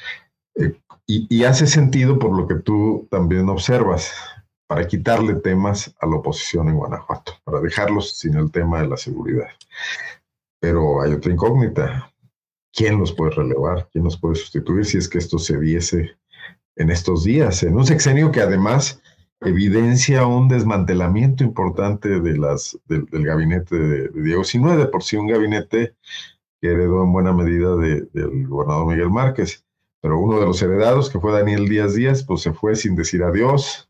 [0.56, 0.74] Eh,
[1.06, 4.14] y, hace sentido por lo que tú también observas,
[4.68, 8.98] para quitarle temas a la oposición en Guanajuato, para dejarlos sin el tema de la
[8.98, 9.50] seguridad.
[10.60, 12.12] Pero hay otra incógnita.
[12.72, 13.90] ¿Quién los puede relevar?
[13.92, 16.18] ¿Quién los puede sustituir si es que esto se diese
[16.78, 17.62] en estos días?
[17.62, 19.02] En un sexenio que además
[19.46, 24.78] evidencia un desmantelamiento importante de las, del, del gabinete de, de, Diego, si no es
[24.78, 25.96] de por sí un gabinete
[26.62, 29.66] que heredó en buena medida de, del gobernador Miguel Márquez,
[30.02, 33.24] pero uno de los heredados, que fue Daniel Díaz Díaz, pues se fue sin decir
[33.24, 33.90] adiós,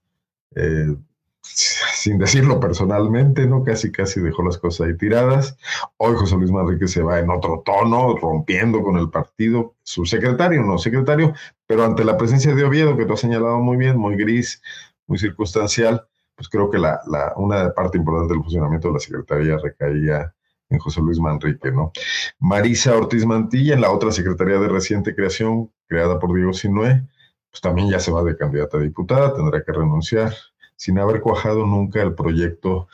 [0.56, 0.96] eh,
[1.42, 3.64] sin decirlo personalmente, ¿no?
[3.64, 5.58] Casi, casi dejó las cosas ahí tiradas.
[5.98, 10.64] Hoy José Luis Manrique se va en otro tono, rompiendo con el partido, su secretario,
[10.64, 11.34] no secretario,
[11.68, 14.62] pero ante la presencia de Oviedo, que tú has señalado muy bien, muy gris,
[15.08, 19.58] muy circunstancial, pues creo que la, la, una parte importante del funcionamiento de la Secretaría
[19.58, 20.34] recaía
[20.70, 21.92] en José Luis Manrique, ¿no?
[22.40, 27.08] Marisa Ortiz Mantilla, en la otra Secretaría de Reciente Creación, creada por Diego Sinue,
[27.52, 30.34] pues también ya se va de candidata a diputada, tendrá que renunciar,
[30.76, 32.88] sin haber cuajado nunca el proyecto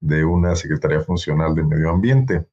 [0.00, 2.46] de una Secretaría Funcional de Medio Ambiente.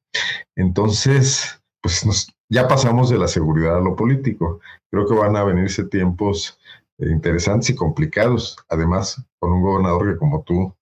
[0.56, 2.04] Entonces, pues
[2.48, 4.60] ya pasamos de la seguridad a lo político.
[4.90, 6.58] Creo que van a venirse tiempos
[6.98, 10.74] interesantes y complicados, además con un gobernador que como tú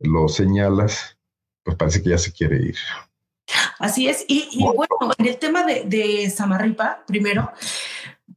[0.00, 1.16] lo señalas,
[1.62, 2.76] pues parece que ya se quiere ir.
[3.78, 7.52] Así es, y, bueno, en el tema de, de Samarripa, primero,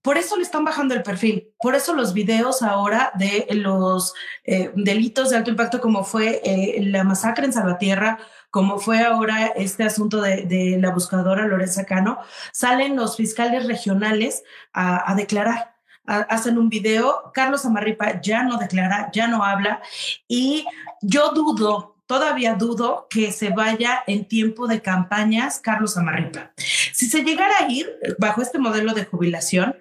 [0.01, 4.71] por eso le están bajando el perfil, por eso los videos ahora de los eh,
[4.75, 9.83] delitos de alto impacto como fue eh, la masacre en Salvatierra, como fue ahora este
[9.83, 12.19] asunto de, la buscadora Lorenza Cano,
[12.51, 15.76] salen los fiscales regionales a, declarar.
[16.07, 19.81] Hacen un video, Carlos Amarripa ya no declara, ya no habla
[20.27, 20.65] y
[21.01, 26.53] yo dudo, todavía dudo que se vaya en tiempo de campañas Carlos Amarripa.
[26.57, 29.75] Si se llegara a ir bajo este modelo de jubilación,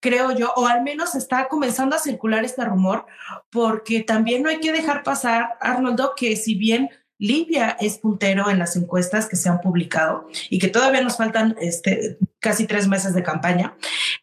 [0.00, 3.06] creo yo, o al menos está comenzando a circular este rumor,
[3.50, 8.60] porque también no hay que dejar pasar, Arnoldo, que si bien Libia es puntero en
[8.60, 13.12] las encuestas que se han publicado y que todavía nos faltan este, casi tres meses
[13.12, 13.76] de campaña,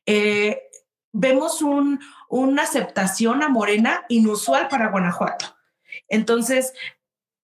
[0.05, 0.61] eh,
[1.17, 5.55] vemos un, una aceptación a Morena inusual para Guanajuato.
[6.09, 6.73] Entonces,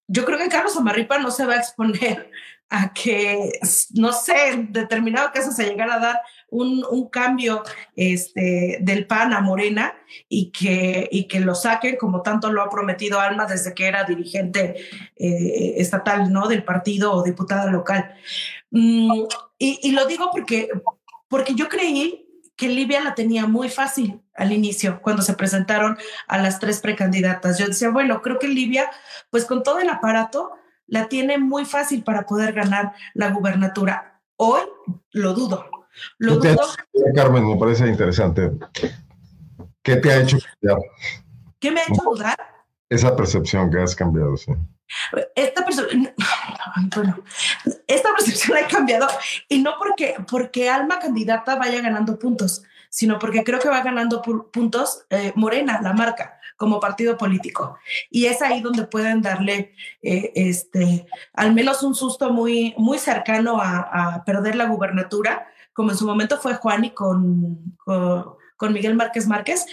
[0.06, 2.30] yo creo que Carlos Amarripa no se va a exponer
[2.68, 3.50] a que,
[3.94, 7.62] no sé, en determinado caso se llegara a dar un, un, cambio
[7.96, 9.94] este, del PAN a Morena
[10.28, 14.04] y que, y que lo saquen, como tanto lo ha prometido Alma desde que era
[14.04, 14.76] dirigente
[15.16, 16.46] eh, estatal ¿no?
[16.48, 18.14] del partido o diputada local.
[18.70, 19.24] Mm,
[19.58, 20.68] y, y, lo digo porque,
[21.28, 26.38] porque yo creí que Libia la tenía muy fácil al inicio, cuando se presentaron a
[26.38, 27.58] las tres precandidatas.
[27.58, 28.90] Yo decía, bueno, creo que Libia,
[29.30, 30.52] pues con todo el aparato,
[30.86, 34.20] la tiene muy fácil para poder ganar la gubernatura.
[34.36, 34.62] Hoy
[35.10, 35.68] lo dudo.
[36.18, 36.60] Lo dudo.
[37.14, 38.52] Carmen, me parece interesante.
[39.82, 40.78] ¿Qué te ha hecho cambiar?
[41.58, 42.36] ¿Qué me ha hecho dudar?
[42.88, 44.52] Esa percepción que has cambiado, sí.
[45.34, 45.64] Esta
[46.94, 47.18] bueno,
[47.86, 49.08] esta percepción ha cambiado
[49.48, 54.22] y no porque, porque Alma candidata vaya ganando puntos, sino porque creo que va ganando
[54.52, 57.76] puntos eh, Morena, la marca como partido político.
[58.08, 63.58] Y es ahí donde pueden darle eh, este, al menos un susto muy, muy cercano
[63.60, 67.74] a, perder la gubernatura, como en su momento fue Juan y con,
[68.62, 69.66] con, Miguel Márquez Márquez.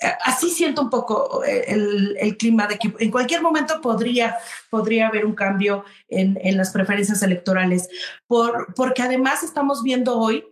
[0.00, 4.36] Eh, así siento un poco eh, el, clima de que en cualquier momento podría,
[4.70, 7.88] podría haber un cambio en, en las preferencias electorales,
[8.26, 10.44] por, porque además estamos viendo hoy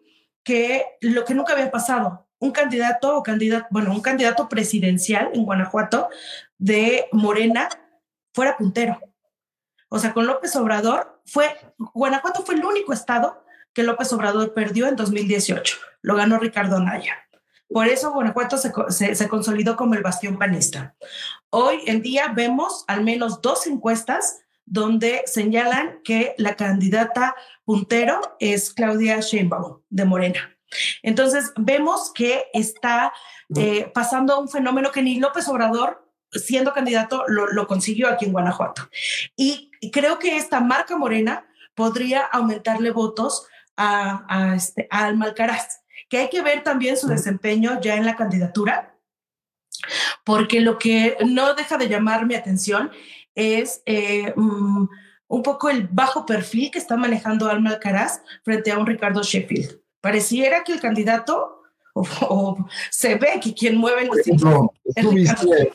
[0.43, 5.45] que lo que nunca había pasado, un candidato o candidato, bueno, un candidato presidencial en
[5.45, 6.09] Guanajuato
[6.59, 7.69] de Morena
[8.35, 9.01] fuera puntero.
[9.89, 11.47] O sea, con López Obrador fue,
[11.79, 15.77] Guanajuato fue el único estado que López Obrador perdió en 2018.
[16.03, 17.24] Lo ganó Ricardo Naya.
[17.69, 20.95] Por eso Guanajuato se, se, consolidó como el bastión panista.
[21.51, 28.73] Hoy en día vemos al menos dos encuestas donde señalan que la candidata puntero es
[28.73, 30.55] Claudia Sheinbaum de Morena.
[31.03, 33.13] Entonces, vemos que está
[33.57, 38.89] eh, pasando un fenómeno que ni López Obrador, siendo candidato, lo, consiguió aquí en Guanajuato.
[39.37, 43.47] Y, creo que esta marca morena podría aumentarle votos
[43.77, 45.84] a, a, este, Alma Alcaraz,
[46.15, 48.97] que hay que ver también su desempeño ya en la candidatura,
[50.23, 52.93] porque lo que no deja de llamar mi atención
[53.35, 54.87] es eh, mm,
[55.27, 59.81] un poco el bajo perfil que está manejando Alma Alcaraz frente a un Ricardo Sheffield
[60.01, 61.63] pareciera que el candidato
[61.95, 65.73] o, se ve que quien mueve los estuviste,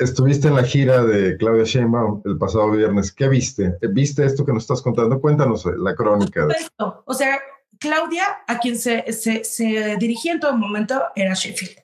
[0.00, 3.12] estuviste en la gira de Claudia Sheinbaum el pasado viernes.
[3.12, 3.76] ¿Qué viste?
[3.92, 5.20] ¿Viste esto que nos estás contando?
[5.20, 6.48] Cuéntanos eh, la crónica.
[6.58, 7.04] Esto.
[7.06, 7.38] O sea,
[7.78, 11.76] Claudia, a quien se, se, se dirigía en todo momento, era Sheffield.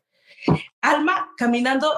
[0.81, 1.91] Alma caminando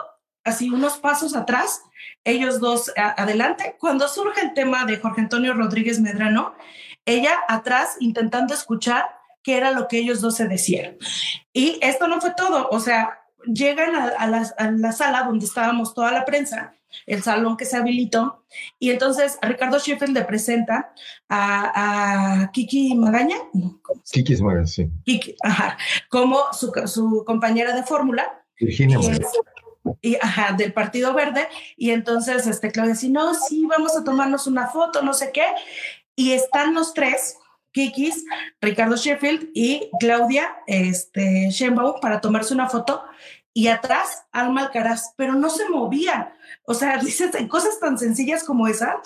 [0.44, 1.82] así unos pasos atrás,
[2.24, 3.76] ellos dos adelante.
[3.78, 6.54] Cuando surge el tema de Jorge Antonio Rodríguez Medrano,
[7.04, 9.06] ella atrás intentando escuchar
[9.42, 10.96] qué era lo que ellos dos se decían.
[11.52, 16.24] Y esto no fue todo, o sea, llegan a, la, sala donde estábamos toda la
[16.24, 16.74] prensa,
[17.07, 18.44] el salón que se habilitó,
[18.79, 20.92] y entonces Ricardo Sheffield le presenta
[21.29, 23.37] a, Kiki Magaña.
[24.11, 24.90] Kiki Magaña, sí.
[25.05, 25.77] Kiki, ajá,
[26.09, 28.45] como su, compañera de fórmula.
[28.59, 28.99] Virginia
[30.03, 34.47] y, ajá, del Partido Verde, y entonces este, Claudia dice, no, sí, vamos a tomarnos
[34.47, 35.45] una foto, no sé qué,
[36.16, 37.37] y están los tres
[37.76, 38.24] Kikis,
[38.62, 43.03] Ricardo Sheffield y Claudia este, Sheinbaum para tomarse una foto
[43.57, 46.34] y atrás Alma Alcaraz, pero no se movía.
[46.66, 49.00] O sea, dices, en cosas tan sencillas como esa.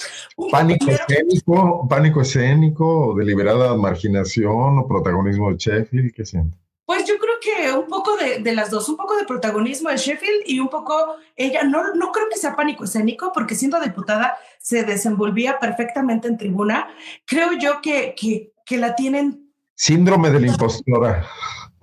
[0.51, 6.59] Pánico escénico, pánico escénico, deliberada marginación o protagonismo de Sheffield, ¿qué siente?
[6.84, 9.96] Pues yo creo que un poco de, de, las dos, un poco de protagonismo de
[9.96, 14.36] Sheffield y un poco ella, no, no creo que sea pánico escénico, porque siendo diputada
[14.59, 16.88] se desenvolvía perfectamente en tribuna.
[17.24, 19.53] Creo yo que, que, que la tienen.
[19.76, 21.24] Síndrome de la impostora.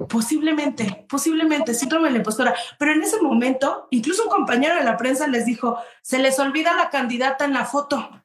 [0.09, 2.55] Posiblemente, posiblemente, síndrome de la impostora.
[2.77, 6.73] Pero en ese momento, incluso un compañero de la prensa les dijo, se les olvida
[6.75, 8.23] la candidata en la foto.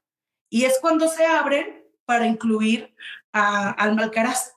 [0.51, 2.95] Y es cuando se abren para incluir
[3.33, 4.55] a Alma Alcaraz.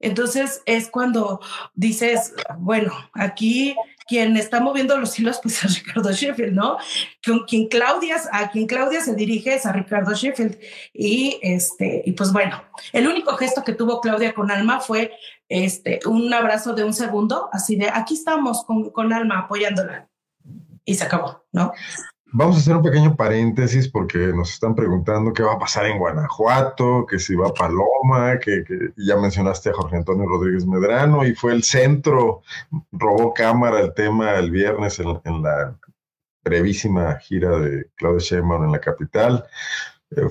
[0.00, 1.40] Entonces es cuando
[1.74, 6.78] dices, bueno, aquí quien está moviendo los hilos pues es Ricardo Sheffield, ¿no?
[7.24, 10.58] Con quien Claudia, a quien Claudia se dirige es a Ricardo Sheffield.
[10.92, 15.12] Y este, y pues bueno, el único gesto que tuvo Claudia con Alma fue
[15.48, 20.08] este, un abrazo de un segundo, así de aquí estamos con, con Alma apoyándola.
[20.84, 21.72] Y se acabó, ¿no?
[22.30, 25.98] Vamos a hacer un pequeño paréntesis porque nos están preguntando qué va a pasar en
[25.98, 28.64] Guanajuato, que si va Paloma, que,
[28.98, 32.42] ya mencionaste a Jorge Antonio Rodríguez Medrano y fue el centro,
[32.92, 35.78] robó cámara el tema el viernes en, la
[36.44, 39.44] brevísima gira de Claudia Sheinbaum en la capital.
[40.10, 40.28] Eh,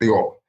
[0.00, 0.39] digo,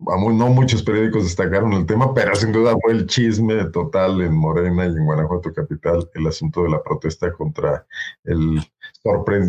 [0.00, 4.86] no muchos periódicos destacaron el tema, pero sin duda fue el chisme total en Morena
[4.86, 7.86] y en Guanajuato Capital, el asunto de la protesta contra
[8.24, 8.60] el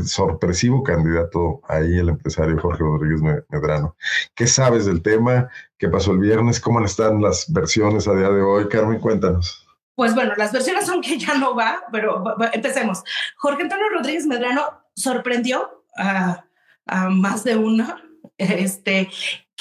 [0.05, 3.95] sorpresivo candidato ahí, el empresario Jorge Rodríguez Medrano.
[4.35, 5.49] ¿Qué sabes del tema?
[5.77, 6.59] ¿Qué pasó el viernes?
[6.59, 8.67] ¿Cómo están las versiones a día de hoy?
[8.67, 9.67] Carmen, cuéntanos.
[9.95, 12.23] Pues bueno, las versiones son que ya no va, pero
[12.53, 13.03] empecemos.
[13.37, 14.63] Jorge Antonio Rodríguez Medrano
[14.95, 16.45] sorprendió a,
[16.87, 18.01] a más de una
[18.37, 19.09] este,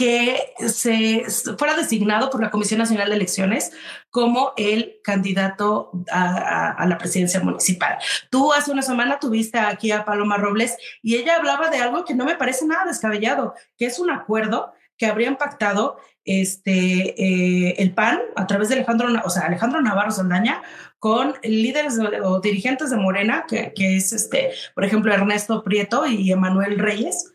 [0.01, 1.27] que se
[1.59, 3.73] fuera designado por la Comisión Nacional de Elecciones
[4.09, 7.99] como el candidato a, la presidencia municipal.
[8.31, 12.15] Tú hace una semana tuviste aquí a Paloma Robles y ella hablaba de algo que
[12.15, 17.93] no me parece nada descabellado, que es un acuerdo que habrían pactado este, eh, el
[17.93, 20.63] PAN a través de Alejandro, o sea, Alejandro Navarro Saldaña
[20.99, 26.33] con líderes o dirigentes de Morena, que, que es, este, por ejemplo, Ernesto Prieto y
[26.33, 27.35] Emanuel Reyes,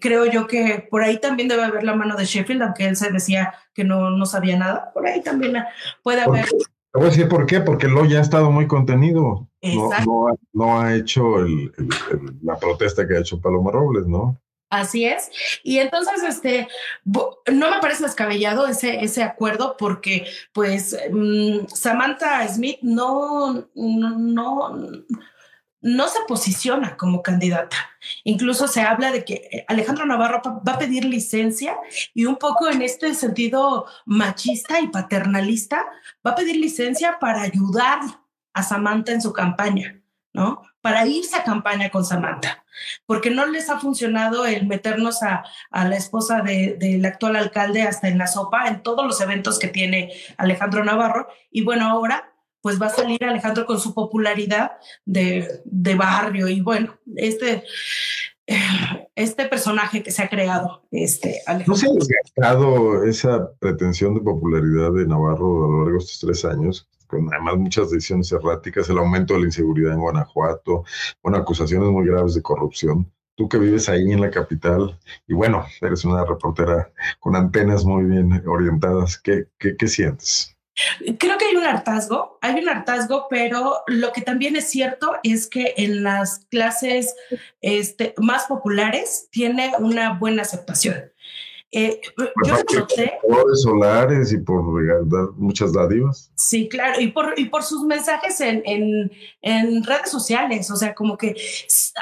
[0.00, 3.10] creo yo que por ahí también debe haber la mano de Sheffield, aunque él se
[3.10, 4.92] decía que no, no sabía nada.
[4.92, 5.56] Por ahí también
[6.02, 6.46] puede haber.
[6.46, 6.56] Te
[6.94, 9.48] voy a decir por qué, porque lo ya ha estado muy contenido.
[9.62, 11.22] No, no, ha hecho
[12.42, 14.40] la protesta que ha hecho Paloma Robles, ¿no?
[14.70, 15.30] Así es.
[15.62, 16.68] Y entonces, este,
[17.04, 25.04] no me parece descabellado ese, ese acuerdo porque, pues, mm, Samantha Smith no, no no
[25.80, 27.76] se posiciona como candidata.
[28.24, 31.76] Incluso se habla de que eh, Alejandro Navarro va a pedir licencia
[32.14, 35.86] y un poco en este sentido machista y paternalista,
[36.26, 38.00] va a pedir licencia para ayudar
[38.52, 40.00] a Samantha en su campaña,
[40.32, 40.62] ¿no?
[40.80, 42.64] Para irse a campaña con Samantha,
[43.06, 48.18] porque no les ha funcionado el meternos a, la esposa del actual alcalde hasta en
[48.18, 51.28] la sopa, en todos los eventos que tiene Alejandro Navarro.
[51.50, 54.72] Y bueno, ahora pues va a salir Alejandro con su popularidad
[55.04, 55.62] de,
[55.96, 57.64] barrio y bueno, este,
[59.14, 60.82] este personaje que se ha creado.
[60.90, 66.04] Este, ¿No se ha desgastado esa pretensión de popularidad de Navarro a lo largo de
[66.04, 66.88] estos tres años?
[67.06, 70.84] Con además muchas decisiones erráticas, el aumento de la inseguridad en Guanajuato,
[71.22, 73.10] bueno, acusaciones muy graves de corrupción.
[73.34, 78.04] Tú que vives ahí en la capital y bueno, eres una reportera con antenas muy
[78.04, 80.57] bien orientadas, ¿qué, qué, qué sientes?
[81.18, 85.46] Creo que hay un hartazgo, hay un hartazgo, pero lo que también es cierto es
[85.46, 87.14] que en las clases
[87.60, 91.12] este, más populares tiene una buena aceptación.
[91.70, 92.00] Eh,
[92.46, 92.86] yo.
[93.28, 94.62] Por solares y por
[95.36, 96.32] muchas dádivas.
[96.34, 99.12] Sí, claro, y por, y por sus mensajes en, en,
[99.42, 100.70] en, redes sociales.
[100.70, 101.36] O sea, como que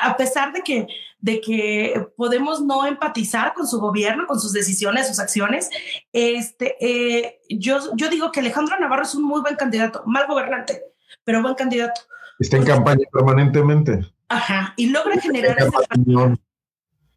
[0.01, 0.87] a pesar de que,
[1.19, 5.69] de que podemos no empatizar con su gobierno, con sus decisiones, sus acciones,
[6.13, 10.81] este, eh, yo, yo digo que Alejandro Navarro es un muy buen candidato, mal gobernante,
[11.25, 12.03] pero buen candidato.
[12.39, 14.07] Está en campaña permanentemente.
[14.29, 15.57] Ajá, y logra generar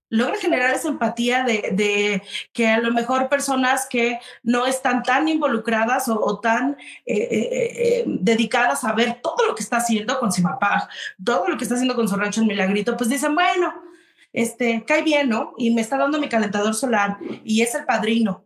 [0.10, 6.10] logra generar esa empatía de, que a lo mejor personas que no están tan involucradas
[6.10, 10.90] o, tan eh, eh, eh, dedicadas a ver todo lo que está haciendo con Simapag,
[11.24, 13.74] todo lo que está haciendo con su rancho en Milagrito, pues dicen, bueno,
[14.34, 15.54] este, cae bien, ¿no?
[15.58, 18.44] Y me está dando mi calentador solar y es el padrino.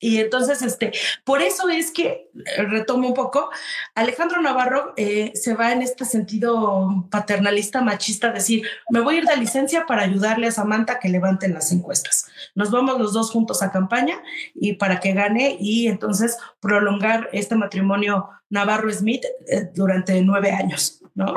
[0.00, 0.92] Y entonces, este,
[1.24, 3.50] por eso es que, eh, retomo un poco,
[3.94, 9.24] Alejandro Navarro eh, se va en este sentido paternalista, machista, decir, me voy a ir
[9.24, 12.26] de licencia para ayudarle a Samantha que levanten las encuestas.
[12.54, 14.22] Nos vamos los dos juntos a campaña
[14.54, 21.02] y para que gane y entonces prolongar este matrimonio Navarro-Smith eh, durante nueve años.
[21.14, 21.34] ¿no?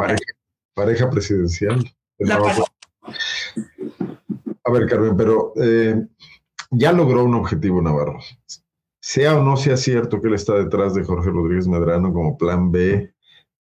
[0.76, 1.84] Pareja, presidencial.
[4.64, 5.53] A ver, Carmen, pero
[6.72, 8.20] ya logró un objetivo Navarro.
[9.00, 12.72] sea o no sea cierto que él está detrás de Jorge Rodríguez Medrano como plan
[12.72, 13.14] B,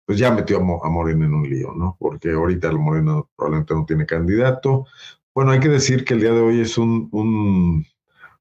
[0.07, 1.97] pues ya metió a, Morena en un lío, ¿no?
[1.99, 4.87] Porque ahorita Morena probablemente no tiene candidato.
[5.35, 7.87] Bueno, hay que decir que el día de hoy es un, un,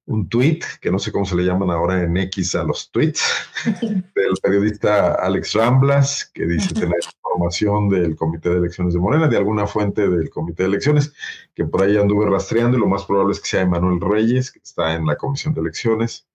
[0.10, 3.24] un tweet, que no sé cómo se le llaman ahora en X a los tweets,
[3.82, 9.38] del periodista Alex Ramblas, que dice tener información del Comité de Elecciones de Morena, de
[9.38, 11.14] alguna fuente del Comité de Elecciones,
[11.53, 14.60] que por ahí anduve rastreando y lo más probable es que sea Emanuel Reyes, que
[14.64, 16.28] está en la Comisión de Elecciones.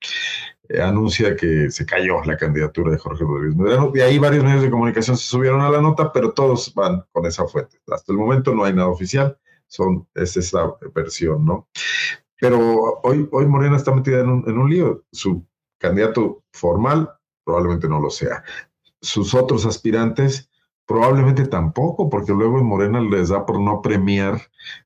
[0.68, 3.90] Eh, anuncia que se cayó la candidatura de Jorge Rodríguez Medrano.
[3.90, 7.26] De ahí varios medios de comunicación se subieron a la nota, pero todos van con
[7.26, 7.80] esa fuente.
[7.90, 11.68] Hasta el momento no hay nada oficial, son, es esa versión, ¿no?
[12.41, 15.05] Pero hoy, hoy Morena está metida en un, en un lío.
[15.12, 15.47] Su
[15.78, 17.11] candidato formal
[17.45, 18.43] probablemente no lo sea.
[19.01, 20.51] Sus otros aspirantes
[20.87, 24.41] probablemente tampoco, porque luego en Morena les da por no premiar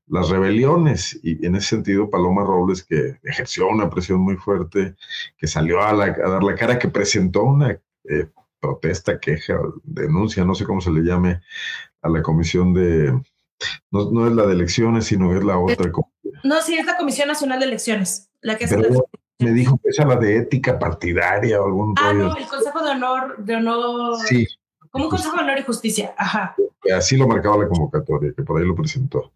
[0.07, 1.19] las rebeliones.
[1.23, 4.95] Y en ese sentido, Paloma Robles, que ejerció una presión muy fuerte,
[5.37, 8.27] que salió a, dar la cara, que presentó una eh,
[8.59, 11.41] protesta, queja, denuncia, no sé cómo se le llame,
[12.01, 13.11] a la comisión de,
[13.91, 15.91] no, no es la de elecciones, sino es la otra.
[16.43, 18.67] No, sí, es la Comisión Nacional de Elecciones, la que
[19.39, 22.91] me dijo que es la de ética partidaria o algún Ah, no, el Consejo de
[22.91, 24.17] Honor, de Honor.
[24.25, 24.45] Sí.
[24.91, 26.55] Como un Consejo de Honor y Justicia, ajá.
[26.93, 29.31] Así lo marcaba la convocatoria, que por ahí lo presentó.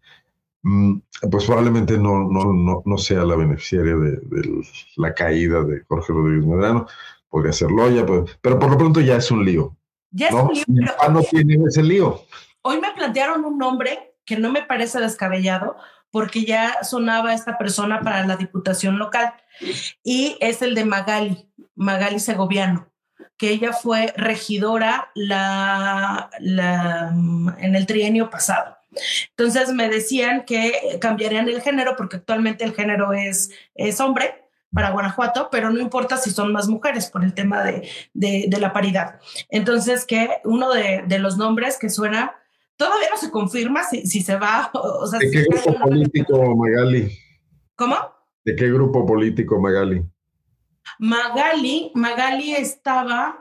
[0.62, 0.98] Mm,
[1.30, 4.20] pues probablemente no, no, no, no sea la beneficiaria de,
[4.96, 6.86] la caída de Jorge Rodríguez Medrano,
[7.28, 9.76] podría ser Loya, pero, pero por lo pronto ya es un lío.
[10.10, 10.64] Ya es un lío.
[10.66, 11.12] Pero...
[11.12, 12.22] no tiene ese lío.
[12.62, 15.76] Hoy me plantearon un nombre que no me parece descabellado,
[16.14, 19.34] porque ya sonaba esta persona para la diputación local,
[20.04, 22.88] y es el de Magali, Magali Segoviano,
[23.36, 28.78] que ella fue regidora la, en el trienio pasado.
[29.30, 34.90] Entonces me decían que cambiarían el género porque actualmente el género es, es hombre para
[34.90, 39.18] Guanajuato, pero no importa si son más mujeres por el tema de, de, la paridad.
[39.48, 42.36] Entonces que uno de, de los nombres que suena
[42.76, 44.70] Todavía no se confirma si, si se va.
[44.72, 47.16] O sea, ¿De qué grupo político, Magali?
[47.76, 47.96] ¿Cómo?
[48.44, 50.04] ¿De qué grupo político, Magali?
[50.98, 53.40] Magali, Magali estaba.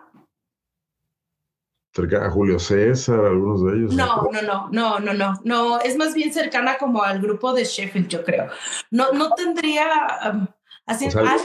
[1.93, 3.93] Cercana a Julio César, algunos de ellos.
[3.93, 5.79] No, no, no, no, no, no, no.
[5.79, 8.49] Es más bien cercana como al grupo de Sheffield, yo creo.
[8.89, 9.87] No, no tendría.
[10.31, 10.47] Um,
[10.85, 11.37] así, Alma,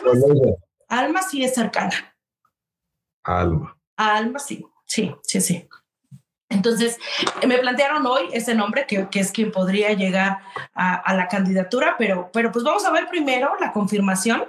[0.88, 2.16] Alma sí es cercana.
[3.24, 3.76] Alma.
[3.96, 5.68] Alma sí, sí, sí, sí.
[6.50, 6.98] Entonces,
[7.46, 10.38] me plantearon hoy ese nombre, que, es quien podría llegar
[10.74, 14.44] a, la candidatura, pero, pero pues vamos a ver primero la confirmación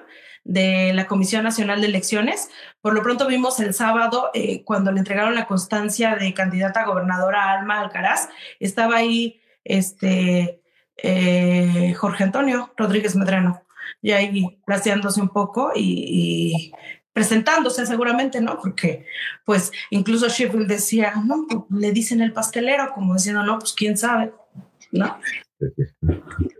[0.45, 2.49] de la Comisión Nacional de Elecciones.
[2.81, 6.85] Por lo pronto vimos el sábado, eh, cuando le entregaron la constancia de candidata a
[6.85, 8.29] gobernadora Alma Alcaraz,
[8.59, 10.61] estaba ahí este,
[10.97, 13.61] eh, Jorge Antonio Rodríguez Medrano,
[14.01, 16.71] y ahí placeándose un poco y
[17.13, 18.57] presentándose seguramente, ¿no?
[18.61, 19.05] Porque
[19.45, 24.33] pues incluso Sheffield decía, no, le dicen el pastelero, como diciendo, no, pues quién sabe,
[24.91, 25.17] ¿no?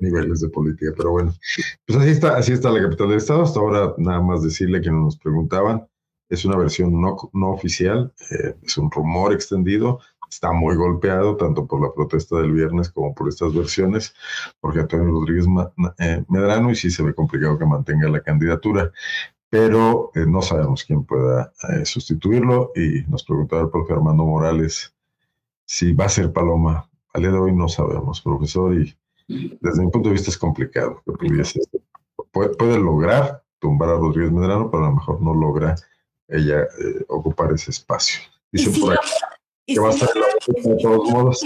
[0.02, 1.34] Niveles de política, pero bueno,
[1.86, 3.44] pues así está, así está la capital del estado.
[3.44, 5.88] Hasta ahora nada más decirle que nos preguntaban,
[6.30, 11.66] es una versión no, no oficial, eh, es un rumor extendido, está muy golpeado tanto
[11.66, 14.14] por la protesta del viernes como por estas versiones,
[14.60, 15.46] porque Antonio Rodríguez
[15.98, 18.92] eh, Medrano y sí se ve complicado que mantenga la candidatura
[19.50, 24.94] pero eh, no sabemos quién pueda eh, sustituirlo y nos preguntaba el profe Armando Morales
[25.66, 26.90] si va a ser Paloma.
[27.14, 28.96] Al día de hoy no sabemos, profesor, y
[29.28, 31.60] desde mi punto de vista es complicado que pudiese.
[32.32, 35.76] Puede, lograr tumbar a Rodríguez Medrano, pero a lo mejor no logra
[36.28, 38.22] ella eh, ocupar ese espacio.
[38.52, 39.10] Dice por aquí
[39.66, 41.46] que va a estar de todos modos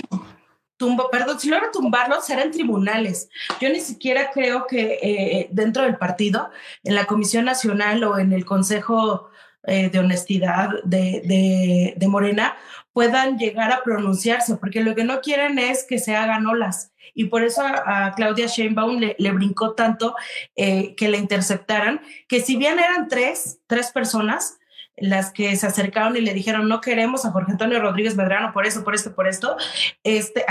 [1.11, 3.29] perdón, si logra tumbarlo, será en tribunales.
[3.59, 6.49] Yo ni siquiera creo que eh, dentro del partido,
[6.83, 9.29] en la Comisión Nacional o en el Consejo
[9.65, 12.57] eh, de Honestidad de, de, Morena,
[12.91, 16.91] puedan llegar a pronunciarse, porque lo que no quieren es que se hagan olas.
[17.13, 20.15] Y por eso a, Claudia Sheinbaum le, brincó tanto
[20.55, 24.57] eh, que le interceptaran, que si bien eran tres, tres personas,
[24.97, 28.65] las que se acercaron y le dijeron, no queremos a Jorge Antonio Rodríguez Medrano por
[28.65, 29.57] eso, por esto, por esto,
[30.03, 30.45] este,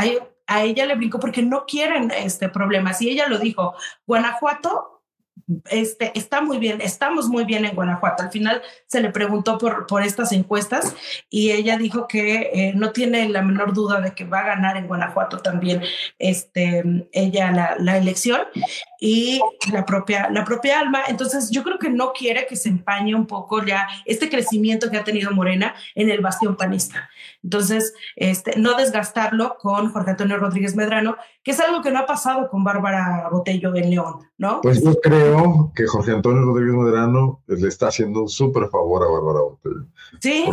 [0.46, 3.00] a, ella le brincó porque no quieren este problemas.
[3.00, 3.74] Y ella lo dijo,
[4.06, 4.92] Guanajuato
[5.70, 8.22] este, está muy bien, estamos muy bien en Guanajuato.
[8.22, 10.94] Al final se le preguntó por, por estas encuestas
[11.30, 14.76] y ella dijo que eh, no tiene la menor duda de que va a ganar
[14.76, 15.82] en Guanajuato también
[16.18, 16.82] este,
[17.12, 18.42] ella la, la elección.
[19.04, 19.40] Y
[19.72, 21.00] la propia, la propia alma.
[21.08, 24.96] Entonces, yo creo que no quiere que se empañe un poco ya este crecimiento que
[24.96, 27.10] ha tenido Morena en el bastión panista.
[27.42, 32.06] Entonces, este, no desgastarlo con Jorge Antonio Rodríguez Medrano, que es algo que no ha
[32.06, 34.60] pasado con Bárbara Botello en León, ¿no?
[34.60, 39.10] Pues yo creo que Jorge Antonio Rodríguez Medrano le está haciendo un súper favor a
[39.10, 39.86] Bárbara Botello.
[40.20, 40.44] Sí.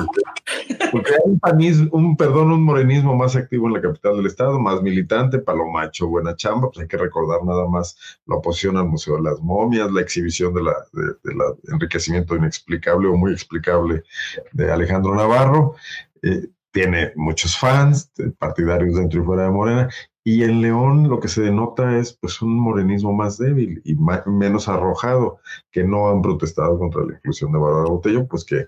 [0.91, 1.11] Porque,
[1.43, 5.37] hay un, un, perdón, un morenismo más activo en la capital del estado, más militante,
[5.37, 7.95] palomacho, buena chamba, pues hay que recordar nada más
[8.25, 13.07] la oposición al Museo de las Momias, la exhibición de la, de, la enriquecimiento inexplicable
[13.07, 14.03] o muy explicable
[14.51, 15.75] de Alejandro Navarro.
[16.21, 19.89] Eh, tiene muchos fans, partidarios dentro y fuera de Morena,
[20.23, 23.95] y en León lo que se denota es pues un morenismo más débil y
[24.27, 25.39] menos arrojado,
[25.71, 28.67] que no han protestado contra la inclusión de Bárbara Botello, pues que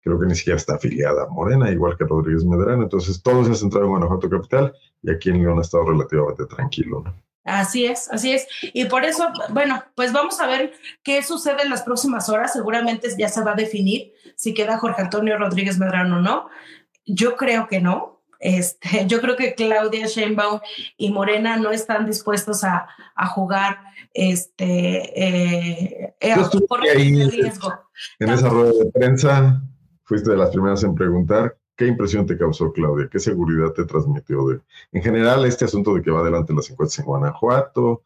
[0.00, 2.84] creo que ni siquiera está afiliada a Morena, igual que Rodríguez Medrano.
[2.84, 6.46] Entonces todo se ha centrado en Guanajuato Capital y aquí en León ha estado relativamente
[6.46, 7.04] tranquilo.
[7.44, 8.46] Así es, así es.
[8.72, 10.72] Y por eso, bueno, pues vamos a ver
[11.02, 12.52] qué sucede en las próximas horas.
[12.52, 16.48] Seguramente ya se va a definir si queda Jorge Antonio Rodríguez Medrano o no.
[17.04, 18.22] Yo creo que no.
[18.38, 20.60] Este, yo creo que Claudia Sheinbaum
[20.96, 23.78] y Morena no están dispuestos a, a jugar
[24.14, 24.66] este,
[25.20, 26.34] eh, eh
[26.68, 27.72] por riesgo.
[28.18, 29.62] En esa rueda de prensa
[30.04, 31.56] fuiste de las primeras en preguntar.
[31.82, 33.08] ¿Qué impresión te causó, Claudia?
[33.10, 34.60] ¿Qué seguridad te transmitió de,
[34.92, 38.04] en general, este asunto de que va adelante las encuestas en Guanajuato?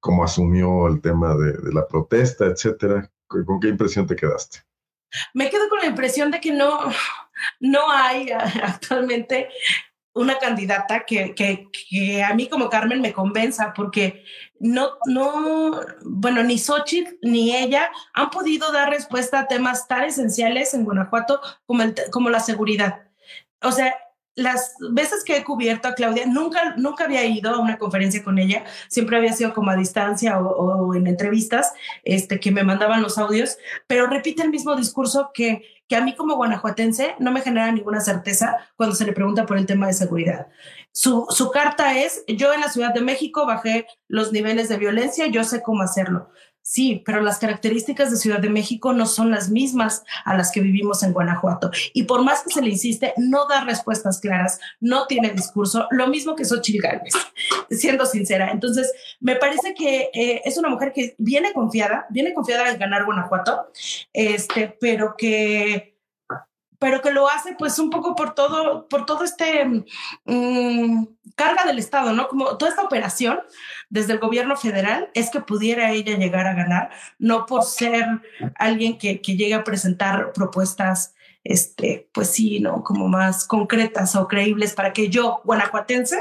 [0.00, 3.10] ¿Cómo asumió el tema de, la protesta, etcétera?
[3.26, 4.58] ¿Con qué impresión te quedaste?
[5.32, 6.78] Me quedo con la impresión de que no,
[7.60, 9.48] no hay actualmente
[10.12, 14.24] una candidata que, a mí como Carmen me convenza, porque
[14.60, 20.74] no, no, bueno, ni Xochitl ni ella han podido dar respuesta a temas tan esenciales
[20.74, 23.05] en Guanajuato como, como la seguridad.
[23.66, 23.94] O sea,
[24.36, 28.38] las veces que he cubierto a Claudia, nunca, nunca había ido a una conferencia con
[28.38, 31.72] ella, siempre había sido como a distancia o, en entrevistas,
[32.04, 33.56] este, que me mandaban los audios,
[33.86, 38.00] pero repite el mismo discurso que, que a mí como guanajuatense no me genera ninguna
[38.00, 40.48] certeza cuando se le pregunta por el tema de seguridad.
[40.92, 45.26] Su, su carta es, yo en la Ciudad de México bajé los niveles de violencia,
[45.28, 46.30] yo sé cómo hacerlo.
[46.68, 50.60] Sí, pero las características de Ciudad de México no son las mismas a las que
[50.60, 51.70] vivimos en Guanajuato.
[51.92, 56.08] Y por más que se le insiste, no da respuestas claras, no tiene discurso, lo
[56.08, 57.14] mismo que Xochitl Gálvez,
[57.70, 58.50] siendo sincera.
[58.50, 63.04] Entonces, me parece que eh, es una mujer que viene confiada, viene confiada en ganar
[63.04, 63.70] Guanajuato,
[64.12, 65.96] este, pero que
[66.78, 69.64] pero que lo hace pues un poco por todo, por todo este
[70.24, 72.28] mm, carga del Estado, ¿no?
[72.28, 73.40] Como toda esta operación
[73.88, 78.04] desde el gobierno federal es que pudiera ella llegar a ganar, no por ser
[78.56, 81.14] alguien que, que llegue a presentar propuestas,
[81.44, 82.82] este, pues sí, ¿no?
[82.82, 86.20] Como más concretas o creíbles para que yo, guanajuatense,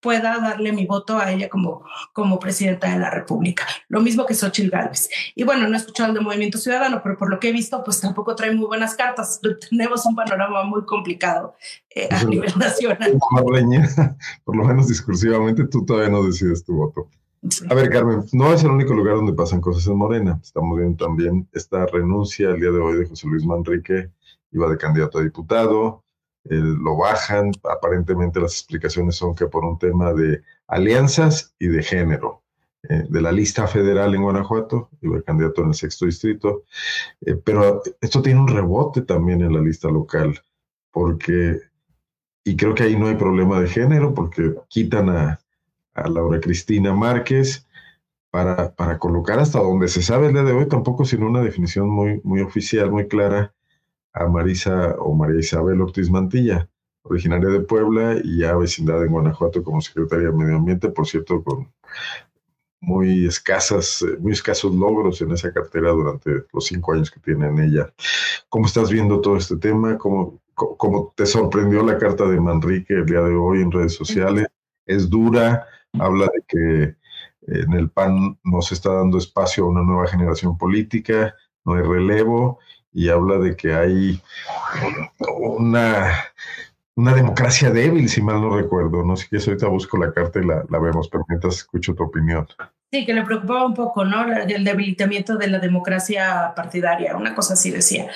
[0.00, 3.66] pueda darle mi voto a ella como, como presidenta de la República.
[3.88, 5.08] Lo mismo que Xochitl Gálvez.
[5.34, 7.82] Y bueno, no he escuchado el de Movimiento Ciudadano, pero por lo que he visto,
[7.82, 9.40] pues tampoco trae muy buenas cartas.
[9.70, 11.54] Tenemos un panorama muy complicado
[11.94, 13.18] eh, a nivel nacional.
[14.44, 17.08] Por lo menos discursivamente, tú todavía no decides tu voto.
[17.70, 20.38] A ver, Carmen, no es el único lugar donde pasan cosas en Morena.
[20.42, 24.10] Estamos viendo también esta renuncia el día de hoy de José Luis Manrique,
[24.52, 26.02] iba de candidato a diputado
[26.48, 27.52] lo bajan.
[27.64, 32.42] Aparentemente las explicaciones son que por un tema de alianzas y de género.
[32.88, 36.64] Eh, de la lista federal en Guanajuato, iba candidato en el sexto distrito,
[37.22, 40.40] eh, pero esto tiene un rebote también en la lista local,
[40.92, 41.62] porque,
[42.44, 45.40] y creo que ahí no hay problema de género, porque quitan a,
[45.94, 47.66] a Laura Cristina Márquez
[48.30, 51.88] para, para, colocar hasta donde se sabe el día de hoy, tampoco sin una definición
[51.88, 53.52] muy, muy oficial, muy clara,
[54.16, 56.68] a Marisa o María Isabel Ortiz Mantilla,
[57.02, 61.44] originaria de Puebla y ya vecindad en Guanajuato como secretaria de Medio Ambiente, por cierto,
[61.44, 61.70] con
[62.80, 67.46] muy escasas, eh, muy escasos logros en esa cartera durante los cinco años que tiene
[67.46, 67.92] en ella.
[68.48, 69.98] ¿Cómo estás viendo todo este tema?
[69.98, 74.46] ¿Cómo, cómo te sorprendió la carta de Manrique el día de hoy en redes sociales?
[74.86, 75.66] Es dura,
[75.98, 76.96] habla de que
[77.48, 81.82] en el PAN no se está dando espacio a una nueva generación política, no hay
[81.82, 82.60] relevo
[82.96, 84.18] y habla de que hay
[85.38, 86.14] una,
[86.94, 89.04] una democracia débil, si mal no recuerdo.
[89.04, 92.04] No sé si ahorita busco la carta y la, la vemos, pero mientras escucho tu
[92.04, 92.48] opinión.
[92.90, 94.24] Sí, que le preocupaba un poco, ¿no?
[94.32, 98.08] El debilitamiento de la democracia partidaria, una cosa así decía.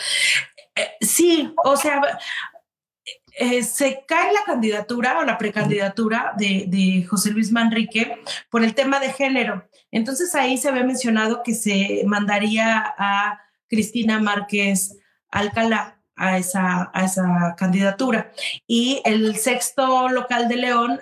[0.74, 2.00] Eh, sí, o sea,
[3.38, 8.74] eh, se cae la candidatura o la precandidatura de, de, José Luis Manrique por el
[8.74, 9.68] tema de género.
[9.90, 13.40] Entonces ahí se había mencionado que se mandaría a
[13.70, 14.98] Cristina Márquez
[15.30, 18.32] Alcalá a esa, a esa candidatura.
[18.66, 21.00] Y el sexto local de León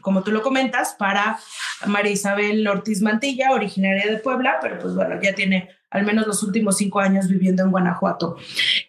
[0.00, 1.38] como tú lo comentas, para
[1.86, 6.42] María Isabel Ortiz Mantilla, originaria de Puebla, pero pues bueno, ya tiene al menos los
[6.42, 8.36] últimos cinco años viviendo en Guanajuato.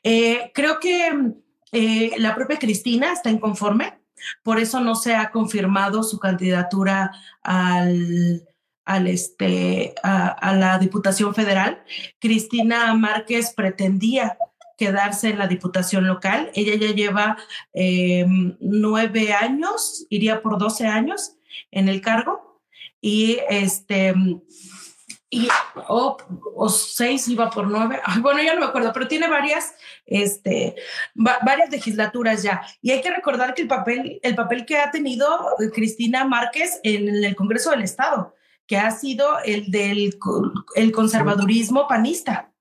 [0.04, 1.34] Eh, creo que
[1.72, 4.00] eh, la propia Cristina está inconforme,
[4.44, 7.12] por eso no se ha confirmado su candidatura
[7.42, 8.49] al,
[8.90, 11.84] al este, a, la Diputación Federal.
[12.20, 14.36] Cristina Márquez pretendía
[14.78, 16.50] quedarse en la Diputación local.
[16.56, 17.38] Ella ya lleva
[17.74, 18.26] eh,
[18.60, 21.36] nueve años, iría por doce años
[21.70, 22.60] en el cargo.
[23.00, 24.16] Y este
[25.30, 25.48] y
[25.88, 26.18] o,
[26.70, 29.76] seis iba por nueve, bueno, ya no me acuerdo, pero tiene varias,
[30.08, 30.76] este,
[31.14, 32.64] varias legislaturas ya.
[32.82, 35.28] Y hay que recordar que el papel, el papel que ha tenido
[35.76, 38.34] Cristina Márquez en el Congreso del Estado,
[38.70, 40.16] que ha sido el del
[40.76, 42.54] el conservadurismo panista.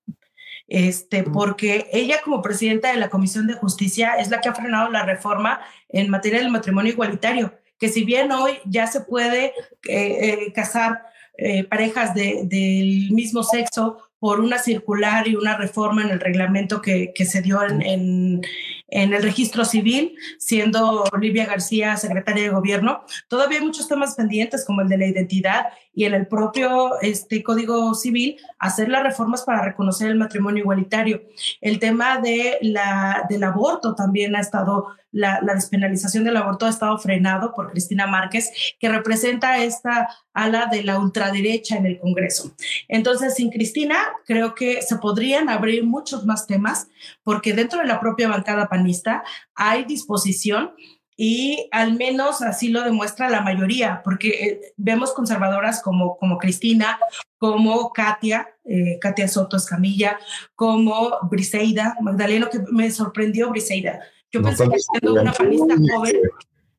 [0.67, 4.91] Este, porque ella como presidenta de la Comisión de Justicia es la que ha frenado
[4.91, 9.53] la reforma en materia del matrimonio igualitario, que si bien hoy ya se puede eh,
[9.89, 11.03] eh, casar
[11.39, 17.13] eh, parejas del mismo sexo por una circular y una reforma en el reglamento que,
[17.15, 18.43] que se dio en, en,
[18.89, 23.05] en, el registro civil, siendo Olivia García secretaria de gobierno.
[23.29, 27.43] Todavía hay muchos temas pendientes como el de la identidad y en el propio este,
[27.43, 31.23] Código Civil hacer las reformas para reconocer el matrimonio igualitario.
[31.61, 36.99] El tema de la, del aborto también ha estado la, despenalización del aborto ha estado
[36.99, 42.55] frenado por Cristina Márquez, que representa esta ala de la ultraderecha en el Congreso.
[42.89, 46.89] Entonces, sin Cristina, creo que se podrían abrir muchos más temas,
[47.29, 49.23] porque dentro de la propia bancada panista
[49.55, 50.71] hay disposición
[51.15, 56.99] y al menos así lo demuestra la mayoría, porque eh, vemos conservadoras como, como Cristina,
[57.37, 60.19] como Katia, eh, Katia Soto Escamilla,
[60.55, 64.01] como Briseida, Magdaleno, que me sorprendió Briseida.
[64.33, 66.17] Yo pensé que siendo una panista joven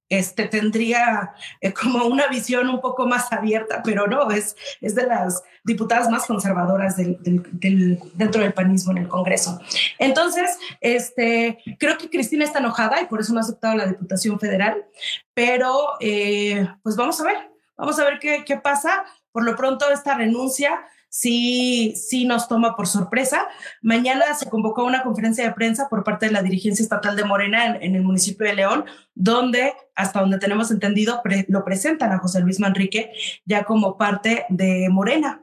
[0.10, 5.05] este, tendría eh, como una visión un poco más abierta, pero no, es, es de
[5.05, 9.60] las diputadas más conservadoras del, del, dentro del panismo en el Congreso.
[9.99, 14.39] Entonces, este, creo que Cristina está enojada y por eso no ha aceptado la Diputación
[14.39, 14.86] Federal,
[15.34, 17.38] pero eh, pues vamos a ver,
[17.78, 19.05] vamos a ver qué, qué pasa.
[19.39, 23.47] Por lo pronto, esta renuncia sí, sí nos toma por sorpresa.
[23.81, 27.77] Mañana se convocó una conferencia de prensa por parte de la dirigencia estatal de Morena
[27.77, 28.83] en, el municipio de León,
[29.15, 33.13] donde, hasta donde tenemos entendido, lo presentan a José Luis Manrique
[33.45, 35.41] ya como parte de Morena.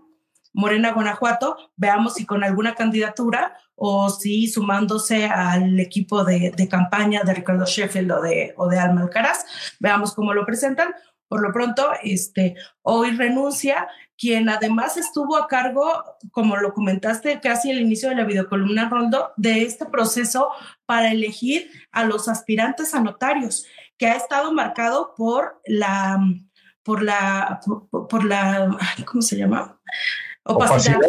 [0.52, 7.32] Morena Guanajuato, veamos si con alguna candidatura o si sumándose al equipo de, campaña de
[7.32, 9.46] Ricardo Sheffield o de, o de Alma Alcaraz,
[9.80, 10.94] veamos cómo lo presentan.
[11.28, 17.70] Por lo pronto, este, hoy renuncia quien además estuvo a cargo, como lo comentaste casi
[17.70, 20.50] al inicio de la videocolumna, Roldo, de este proceso
[20.86, 23.66] para elegir a los aspirantes a notarios,
[23.98, 26.18] que ha estado marcado por la,
[26.82, 27.60] por la,
[27.90, 29.78] por, la, ¿cómo se llama?
[30.44, 31.00] Opacidad.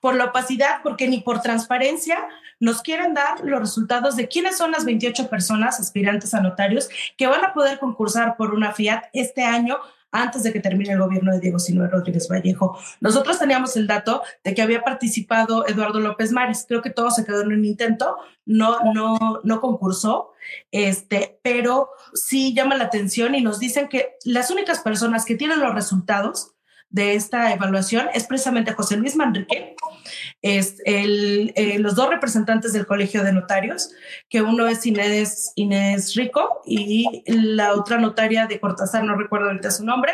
[0.00, 2.28] Por la opacidad, porque ni por transparencia
[2.64, 6.88] nos quieren dar los resultados de quiénes son las 28 personas aspirantes a notarios
[7.18, 9.78] que van a poder concursar por una Fiat este año
[10.10, 12.78] antes de que termine el gobierno de Diego Sinue Rodríguez Vallejo.
[13.00, 16.64] Nosotros teníamos el dato de que había participado Eduardo López Mares.
[16.66, 20.30] Creo que todo se quedó en un intento, no, no, no concursó,
[20.70, 25.60] este, pero sí llama la atención y nos dicen que las únicas personas que tienen
[25.60, 26.53] los resultados
[26.94, 29.74] de esta evaluación es precisamente José Luis Manrique,
[30.42, 33.90] es el, eh, los dos representantes del Colegio de Notarios,
[34.28, 39.72] que uno es Inés, Inés Rico y la otra notaria de Cortázar, no recuerdo ahorita
[39.72, 40.12] su nombre,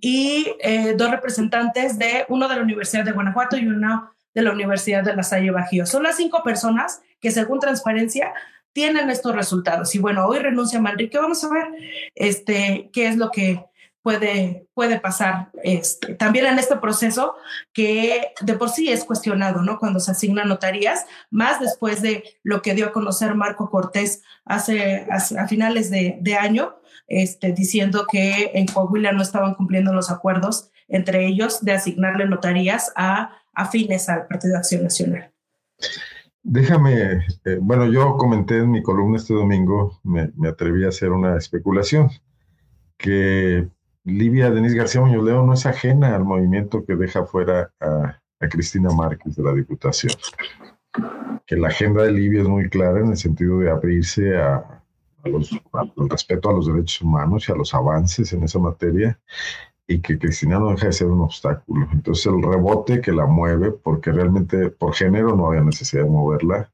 [0.00, 4.52] y eh, dos representantes de uno de la Universidad de Guanajuato y uno de la
[4.52, 5.84] Universidad de La Salle Bajío.
[5.84, 8.32] Son las cinco personas que según transparencia
[8.72, 9.94] tienen estos resultados.
[9.94, 11.18] Y bueno, hoy renuncia Manrique.
[11.18, 11.66] Vamos a ver
[12.14, 13.66] este, qué es lo que
[14.02, 17.34] puede, puede pasar este, también en este proceso
[17.72, 19.78] que de por sí es cuestionado, ¿no?
[19.78, 25.06] Cuando se asignan notarías, más después de lo que dio a conocer Marco Cortés hace,
[25.10, 26.76] a finales de, de, año,
[27.06, 32.92] este, diciendo que en Coahuila no estaban cumpliendo los acuerdos entre ellos de asignarle notarías
[32.96, 35.30] a afines al Partido Acción Nacional.
[36.42, 41.10] Déjame, eh, bueno, yo comenté en mi columna este domingo, me, me atreví a hacer
[41.10, 42.10] una especulación,
[42.96, 43.68] que
[44.04, 48.16] Livia Denise García Muñoz León no es ajena al movimiento que deja fuera a,
[48.48, 50.14] Cristina Márquez de la Diputación.
[51.46, 54.82] Que la agenda de Livia es muy clara en el sentido de abrirse a,
[55.24, 59.20] los, al respeto a los derechos humanos y a los avances en esa materia
[59.86, 61.86] y que Cristina no deja de ser un obstáculo.
[61.92, 66.70] Entonces el rebote que la mueve, porque realmente por género no había necesidad de moverla,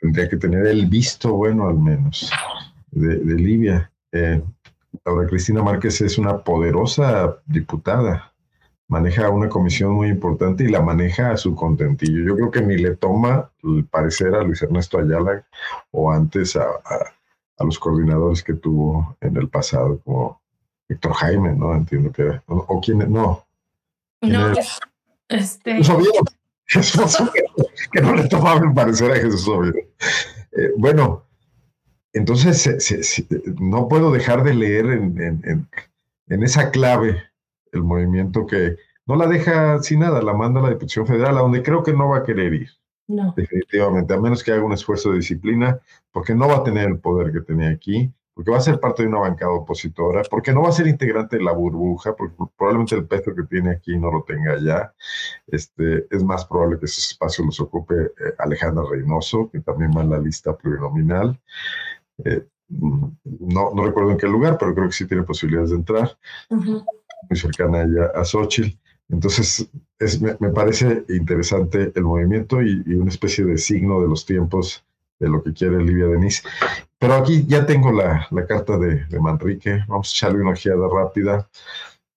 [0.00, 2.32] tendría que tener el visto bueno al menos
[2.90, 4.42] de, de Livia eh,
[5.04, 8.32] Laura Cristina Márquez es una poderosa diputada,
[8.88, 12.24] maneja una comisión muy importante y la maneja a su contentillo.
[12.24, 15.44] Yo creo que ni le toma el parecer a Luis Ernesto Ayala
[15.90, 16.66] o antes a,
[17.58, 20.40] los coordinadores que tuvo en el pasado, como
[20.88, 21.72] Héctor Jaime, ¿no?
[21.74, 23.44] Entiendo que O, quién, no.
[24.20, 24.52] No,
[25.28, 25.80] este...
[26.66, 27.30] Jesús
[27.92, 29.78] que, no le tomaba el parecer a Jesús Oviedo.
[30.52, 31.24] Eh, bueno,
[32.12, 33.24] entonces
[33.60, 35.68] no puedo dejar de leer en,
[36.28, 37.22] esa clave
[37.72, 41.40] el movimiento que no la deja sin nada, la manda a la Diputación Federal, a
[41.40, 42.70] donde creo que no va a querer ir.
[43.08, 43.34] No.
[43.36, 45.80] Definitivamente, a menos que haga un esfuerzo de disciplina,
[46.12, 49.02] porque no va a tener el poder que tenía aquí porque va a ser parte
[49.02, 52.94] de una bancada opositora, porque no va a ser integrante de la burbuja, porque probablemente
[52.94, 54.94] el peso que tiene aquí no lo tenga ya.
[55.46, 60.02] Este, es más probable que ese espacio los ocupe eh, Alejandra Reynoso, que también va
[60.02, 61.38] en la lista plurinominal.
[62.24, 66.16] Eh, no, no recuerdo en qué lugar, pero creo que sí tiene posibilidades de entrar.
[66.48, 68.76] Muy cercana a a Xochitl.
[69.08, 74.24] Entonces, es, me, parece interesante el movimiento y, y, una especie de signo de los
[74.24, 74.82] tiempos
[75.22, 76.42] de lo que quiere Livia Denis.
[76.98, 79.84] Pero aquí ya tengo la, carta de, Manrique.
[79.86, 81.48] Vamos a echarle una ojeada rápida.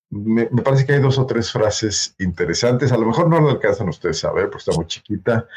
[0.10, 2.91] Me, parece que hay dos o tres frases interesantes.
[2.91, 5.48] A lo mejor no lo alcanzan ustedes a ver porque está muy chiquita,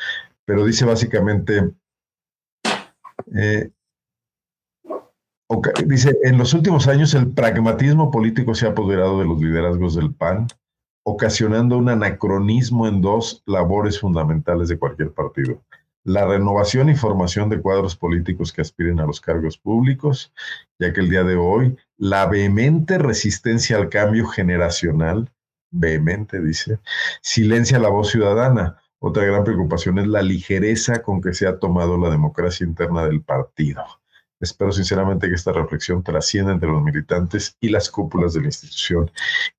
[0.45, 1.71] pero dice básicamente,
[3.35, 3.71] eh,
[5.87, 10.15] dice, en los últimos años el pragmatismo político se ha apoderado de los liderazgos del
[10.15, 10.47] PAN,
[11.05, 15.63] ocasionando un anacronismo en dos labores fundamentales de cualquier partido
[16.09, 20.33] la renovación y formación de cuadros políticos que aspiren a los cargos públicos,
[20.79, 25.31] ya que el día de hoy la vehemente resistencia al cambio generacional,
[25.71, 26.79] vehemente dice,
[27.21, 28.79] silencia la voz ciudadana.
[29.01, 33.21] Otra gran preocupación es la ligereza con que se ha tomado la democracia interna del
[33.21, 33.85] partido.
[34.41, 39.11] Espero sinceramente que esta reflexión trascienda entre los militantes y las cúpulas de la institución.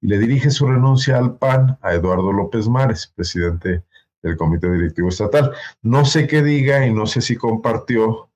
[0.02, 3.84] Y le dirige su renuncia al PAN a Eduardo López Mares, presidente
[4.22, 5.52] del Comité Directivo Estatal.
[5.82, 8.30] No sé qué diga y no sé si compartió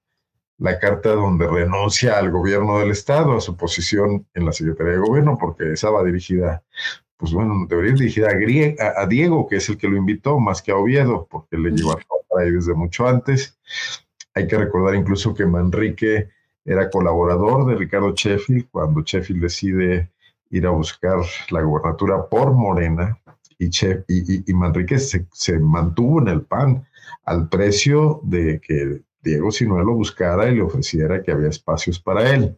[0.58, 5.00] la carta donde renuncia al gobierno del Estado, a su posición en la Secretaría de
[5.00, 6.64] Gobierno, porque esa va dirigida,
[7.18, 8.28] pues bueno, debería ir dirigida
[8.80, 11.72] a, a, Diego, que es el que lo invitó, más que a Oviedo, porque le
[11.72, 11.98] llevó
[12.39, 13.58] ahí desde mucho antes.
[14.36, 16.29] Hay que recordar incluso que Manrique
[16.65, 20.11] era colaborador de Ricardo Sheffield cuando Sheffield decide
[20.49, 21.19] ir a buscar
[21.49, 23.17] la gobernatura por Morena
[23.57, 26.86] y, y, Manrique se, mantuvo en el PAN
[27.25, 32.29] al precio de que Diego Sinué lo buscara y le ofreciera que había espacios para
[32.29, 32.57] él.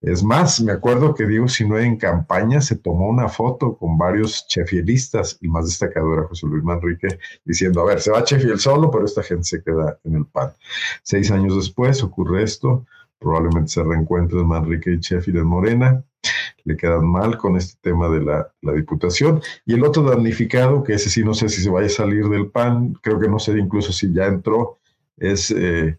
[0.00, 4.46] Es más, me acuerdo que Diego Sinué en campaña se tomó una foto con varios
[4.46, 8.92] chefielistas, el más destacado era José Luis Manrique, diciendo, a ver, se va Chefiel solo,
[8.92, 10.52] pero esta gente se queda en el PAN.
[11.02, 12.86] Seis años después ocurre esto,
[13.18, 16.04] probablemente se reencuentren Manrique y Sheffield en Morena,
[16.62, 19.40] le quedan mal con este tema de la, diputación.
[19.66, 22.50] Y el otro damnificado, que ese sí no sé si se vaya a salir del
[22.50, 24.78] PAN, creo que no sé incluso si ya entró,
[25.16, 25.98] es eh,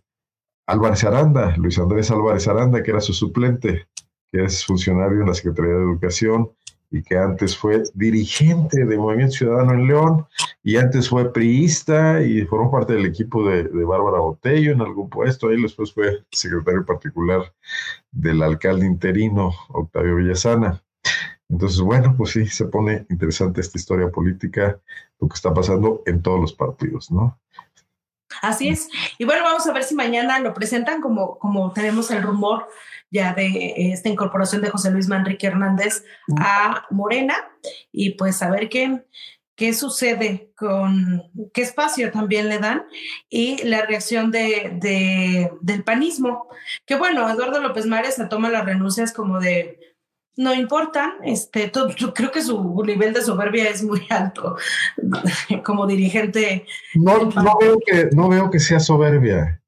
[0.69, 3.87] Álvarez Aranda, Luis Andrés Álvarez Aranda, que era su suplente,
[4.31, 6.51] que es funcionario en la Secretaría de Educación
[6.91, 10.27] y que antes fue dirigente de Movimiento Ciudadano en León
[10.63, 15.49] y antes fue priista y formó parte del equipo de, Bárbara Botello en algún puesto.
[15.49, 17.51] Ahí después fue secretario particular
[18.11, 20.83] del alcalde interino Octavio Villasana.
[21.49, 24.79] Entonces, bueno, pues sí, se pone interesante esta historia política,
[25.19, 27.39] lo que está pasando en todos los partidos, ¿no?
[28.41, 28.89] Así es.
[29.17, 32.67] Y bueno, vamos a ver si mañana lo presentan como, como tenemos el rumor
[33.11, 36.03] ya de esta incorporación de José Luis Manrique Hernández
[36.37, 37.35] a Morena
[37.91, 39.03] y pues a ver qué,
[39.55, 41.23] qué sucede con
[41.53, 42.85] qué espacio también le dan
[43.29, 46.47] y la reacción de, del panismo.
[46.85, 49.88] Que bueno, Eduardo López Mares se toma las renuncias como de
[50.39, 54.55] no importa, este, yo creo que su nivel de soberbia es muy alto
[55.65, 56.65] como dirigente.
[56.95, 59.61] No, no, veo que, no veo que sea soberbia,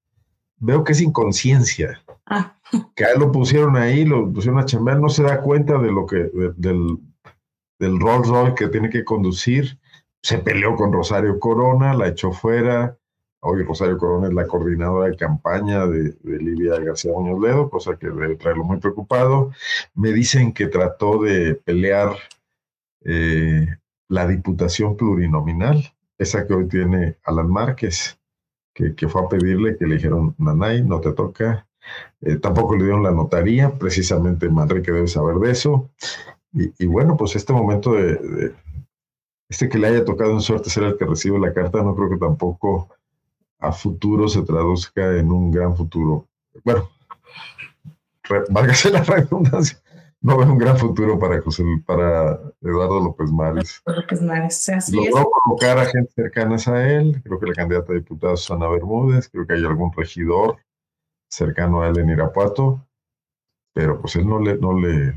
[0.60, 2.02] veo que es inconsciencia.
[2.26, 2.56] Ah.
[2.96, 5.92] Que a él lo pusieron ahí, lo pusieron a chambear, no se da cuenta de
[5.92, 7.00] lo que, del,
[7.78, 9.78] del Rolls Royce que tiene que conducir.
[10.24, 12.98] Se peleó con Rosario Corona, la echó fuera.
[13.42, 17.98] Hoy Rosario Corona es la coordinadora de campaña de, de Livia García Muñoz Ledo, cosa
[17.98, 19.52] que debe traerlo muy preocupado.
[19.96, 22.16] Me dicen que trató de pelear
[23.04, 23.68] eh,
[24.08, 28.20] la diputación plurinominal, esa que hoy tiene Alan Márquez,
[28.74, 31.68] que, que, fue a pedirle que le dijeron, Nanay, no te toca,
[32.22, 35.90] eh, tampoco le dieron la notaría, precisamente Manrique debe saber de eso.
[36.54, 38.54] Y, bueno, pues este momento de,
[39.50, 42.10] este que le haya tocado en suerte ser el que recibe la carta, no creo
[42.10, 42.90] que tampoco
[43.62, 46.28] a futuro se traduzca en un gran futuro.
[46.64, 46.90] Bueno,
[48.50, 49.80] válgase la redundancia,
[50.20, 53.82] no veo un gran futuro para José, para Eduardo López Mares.
[53.86, 57.96] López Mares, así Logró convocar a gente cercana a él, creo que la candidata a
[57.96, 60.58] diputada Susana Bermúdez, creo que hay algún regidor
[61.28, 62.86] cercano a él en Irapuato,
[63.74, 65.10] pero pues él no le, no le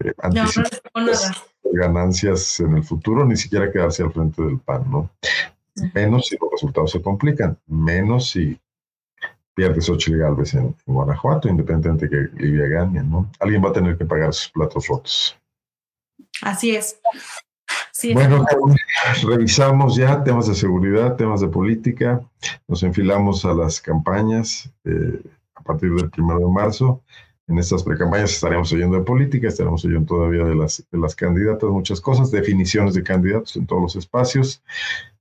[0.00, 0.68] eh, anticipa
[1.72, 5.10] ganancias en el futuro, ni siquiera quedarse al frente del PAN, ¿no?
[5.94, 8.58] Menos si los resultados se complican, menos si
[9.54, 13.30] pierde Xochitl Galvez en, Guanajuato, independientemente de que Livia gane, ¿no?
[13.40, 15.38] Alguien va a tener que pagar sus platos rotos.
[16.42, 17.00] Así es.
[18.12, 18.44] bueno,
[19.22, 22.20] revisamos ya temas de seguridad, temas de política,
[22.66, 25.20] nos enfilamos a las campañas eh,
[25.54, 27.02] a partir del primero de marzo.
[27.46, 31.68] En estas precampañas estaremos oyendo de política, estaremos oyendo todavía de las, de las candidatas,
[31.68, 34.62] muchas cosas, definiciones de candidatos en todos los espacios.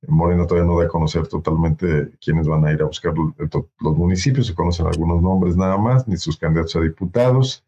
[0.08, 4.48] Morena todavía no da a conocer totalmente quiénes van a ir a buscar los municipios,
[4.48, 7.66] se conocen algunos nombres nada más, ni sus candidatos a diputados.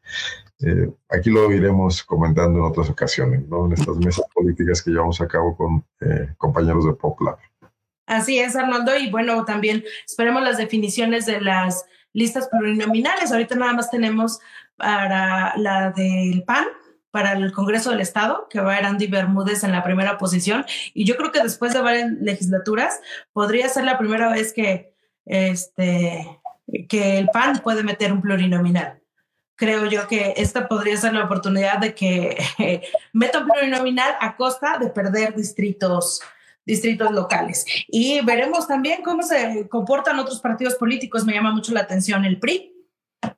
[0.61, 3.65] Eh, aquí lo iremos comentando en otras ocasiones, ¿no?
[3.65, 7.37] en estas mesas políticas que llevamos a cabo con eh, compañeros de Poplar.
[8.07, 11.85] Así es, Arnoldo, y bueno, también esperemos las definiciones de las
[12.15, 13.31] listas plurinominales.
[13.31, 14.39] Ahorita nada más tenemos
[14.77, 16.65] para la del PAN,
[17.11, 20.65] para el Congreso del Estado, que va a ir Andy Bermúdez en la primera posición.
[20.93, 22.99] Y yo creo que después de varias legislaturas
[23.33, 24.93] podría ser la primera vez que,
[25.25, 26.39] este,
[26.89, 29.01] que el PAN puede meter un plurinominal.
[29.57, 32.37] Creo yo que esta podría ser la oportunidad de que
[33.13, 36.21] meta un plurinominal a costa de perder distritos
[36.65, 37.65] distritos locales.
[37.87, 41.25] Y veremos también cómo se comportan otros partidos políticos.
[41.25, 42.73] Me llama mucho la atención el PRI,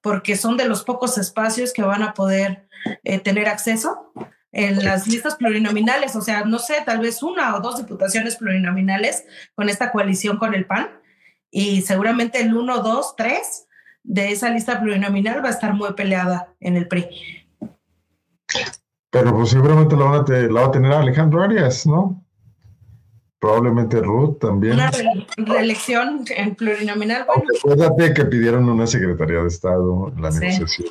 [0.02, 2.68] porque son de los pocos espacios que van a poder
[3.04, 4.12] eh, tener acceso
[4.52, 9.26] en las listas plurinominales, o sea, no sé, tal vez una o dos diputaciones plurinominales
[9.54, 10.90] con esta coalición con el PAN
[11.52, 13.68] y seguramente el 1, 2, 3
[14.04, 17.10] de esa lista plurinominal va a estar muy peleada en el PRI.
[19.10, 22.24] Pero pues seguramente la, va a tener Alejandro Arias, ¿no?
[23.40, 24.74] Probablemente Ruth también.
[24.74, 24.92] Una
[25.38, 27.26] reelección en plurinominal.
[27.64, 27.96] Bueno.
[28.16, 30.90] que pidieron una Secretaría de Estado en la negociación.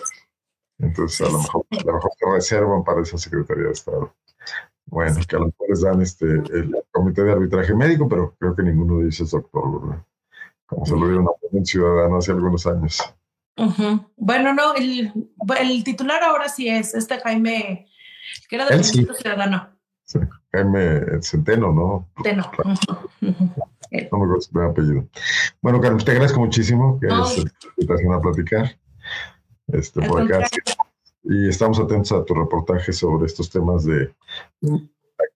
[0.78, 4.14] Entonces, a lo, mejor, a lo mejor se reservan para esa Secretaría de Estado.
[4.86, 8.54] Bueno, que a lo mejor les dan este, el Comité de Arbitraje Médico, pero creo
[8.54, 10.04] que ninguno de ellos es doctor, ¿verdad?
[10.66, 13.02] Como se lo dieron a un ciudadano hace algunos años.
[14.16, 15.12] Bueno, no, el,
[15.58, 17.88] el, titular ahora sí es este Jaime,
[18.48, 19.06] que era del sí.
[19.18, 19.75] Ciudadano.
[20.52, 22.08] Jaime Centeno, ¿no?
[22.22, 22.50] Centeno.
[24.10, 25.08] No me acuerdo su apellido.
[25.62, 27.38] Bueno, Carlos, te agradezco muchísimo que hayas
[27.76, 28.76] invitación a platicar
[29.68, 30.46] este, por acá.
[31.22, 34.12] Y estamos atentos a tu reportaje sobre estos temas de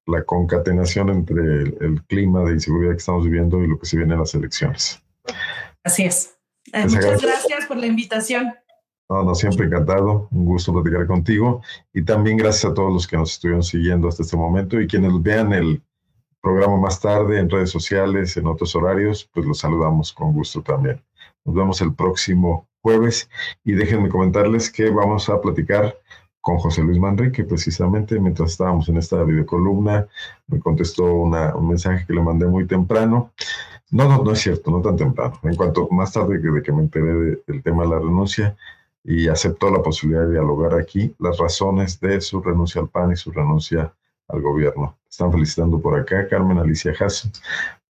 [0.06, 4.14] la, concatenación entre el, clima de inseguridad que estamos viviendo y lo que se viene
[4.14, 5.00] en las elecciones.
[5.84, 6.36] Así es.
[6.72, 8.52] muchas gracias por la invitación.
[9.10, 10.28] No, no, siempre encantado.
[10.30, 11.62] Un gusto platicar contigo.
[11.92, 15.20] Y también gracias a todos los que nos estuvieron siguiendo hasta este momento y quienes
[15.20, 15.82] vean el
[16.40, 21.02] programa más tarde en redes sociales, en otros horarios, pues los saludamos con gusto también.
[21.44, 23.28] Nos vemos el próximo jueves
[23.64, 25.98] y déjenme comentarles que vamos a platicar
[26.40, 30.06] con José Luis Manrique, precisamente mientras estábamos en esta videocolumna,
[30.46, 33.32] me contestó un mensaje que le mandé muy temprano.
[33.90, 35.38] No, no, no es cierto, no tan temprano.
[35.42, 38.56] En cuanto más tarde de que me enteré del tema de la renuncia,
[39.04, 43.16] y aceptó la posibilidad de dialogar aquí las razones de su renuncia al PAN y
[43.16, 43.94] su renuncia
[44.28, 44.98] al gobierno.
[45.08, 47.30] Están felicitando por acá, Carmen Alicia Haas.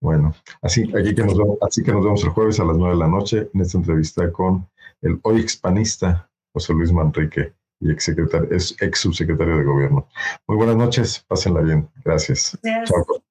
[0.00, 2.94] Bueno, así, aquí que nos vemos, así que nos vemos el jueves a las nueve
[2.94, 4.66] de la noche en esta entrevista con
[5.02, 8.08] el hoy expanista José Luis Manrique y ex,
[8.50, 10.08] es ex subsecretario de gobierno.
[10.46, 11.88] Muy buenas noches, pásenla bien.
[12.04, 12.58] Gracias.
[12.84, 13.22] Chao.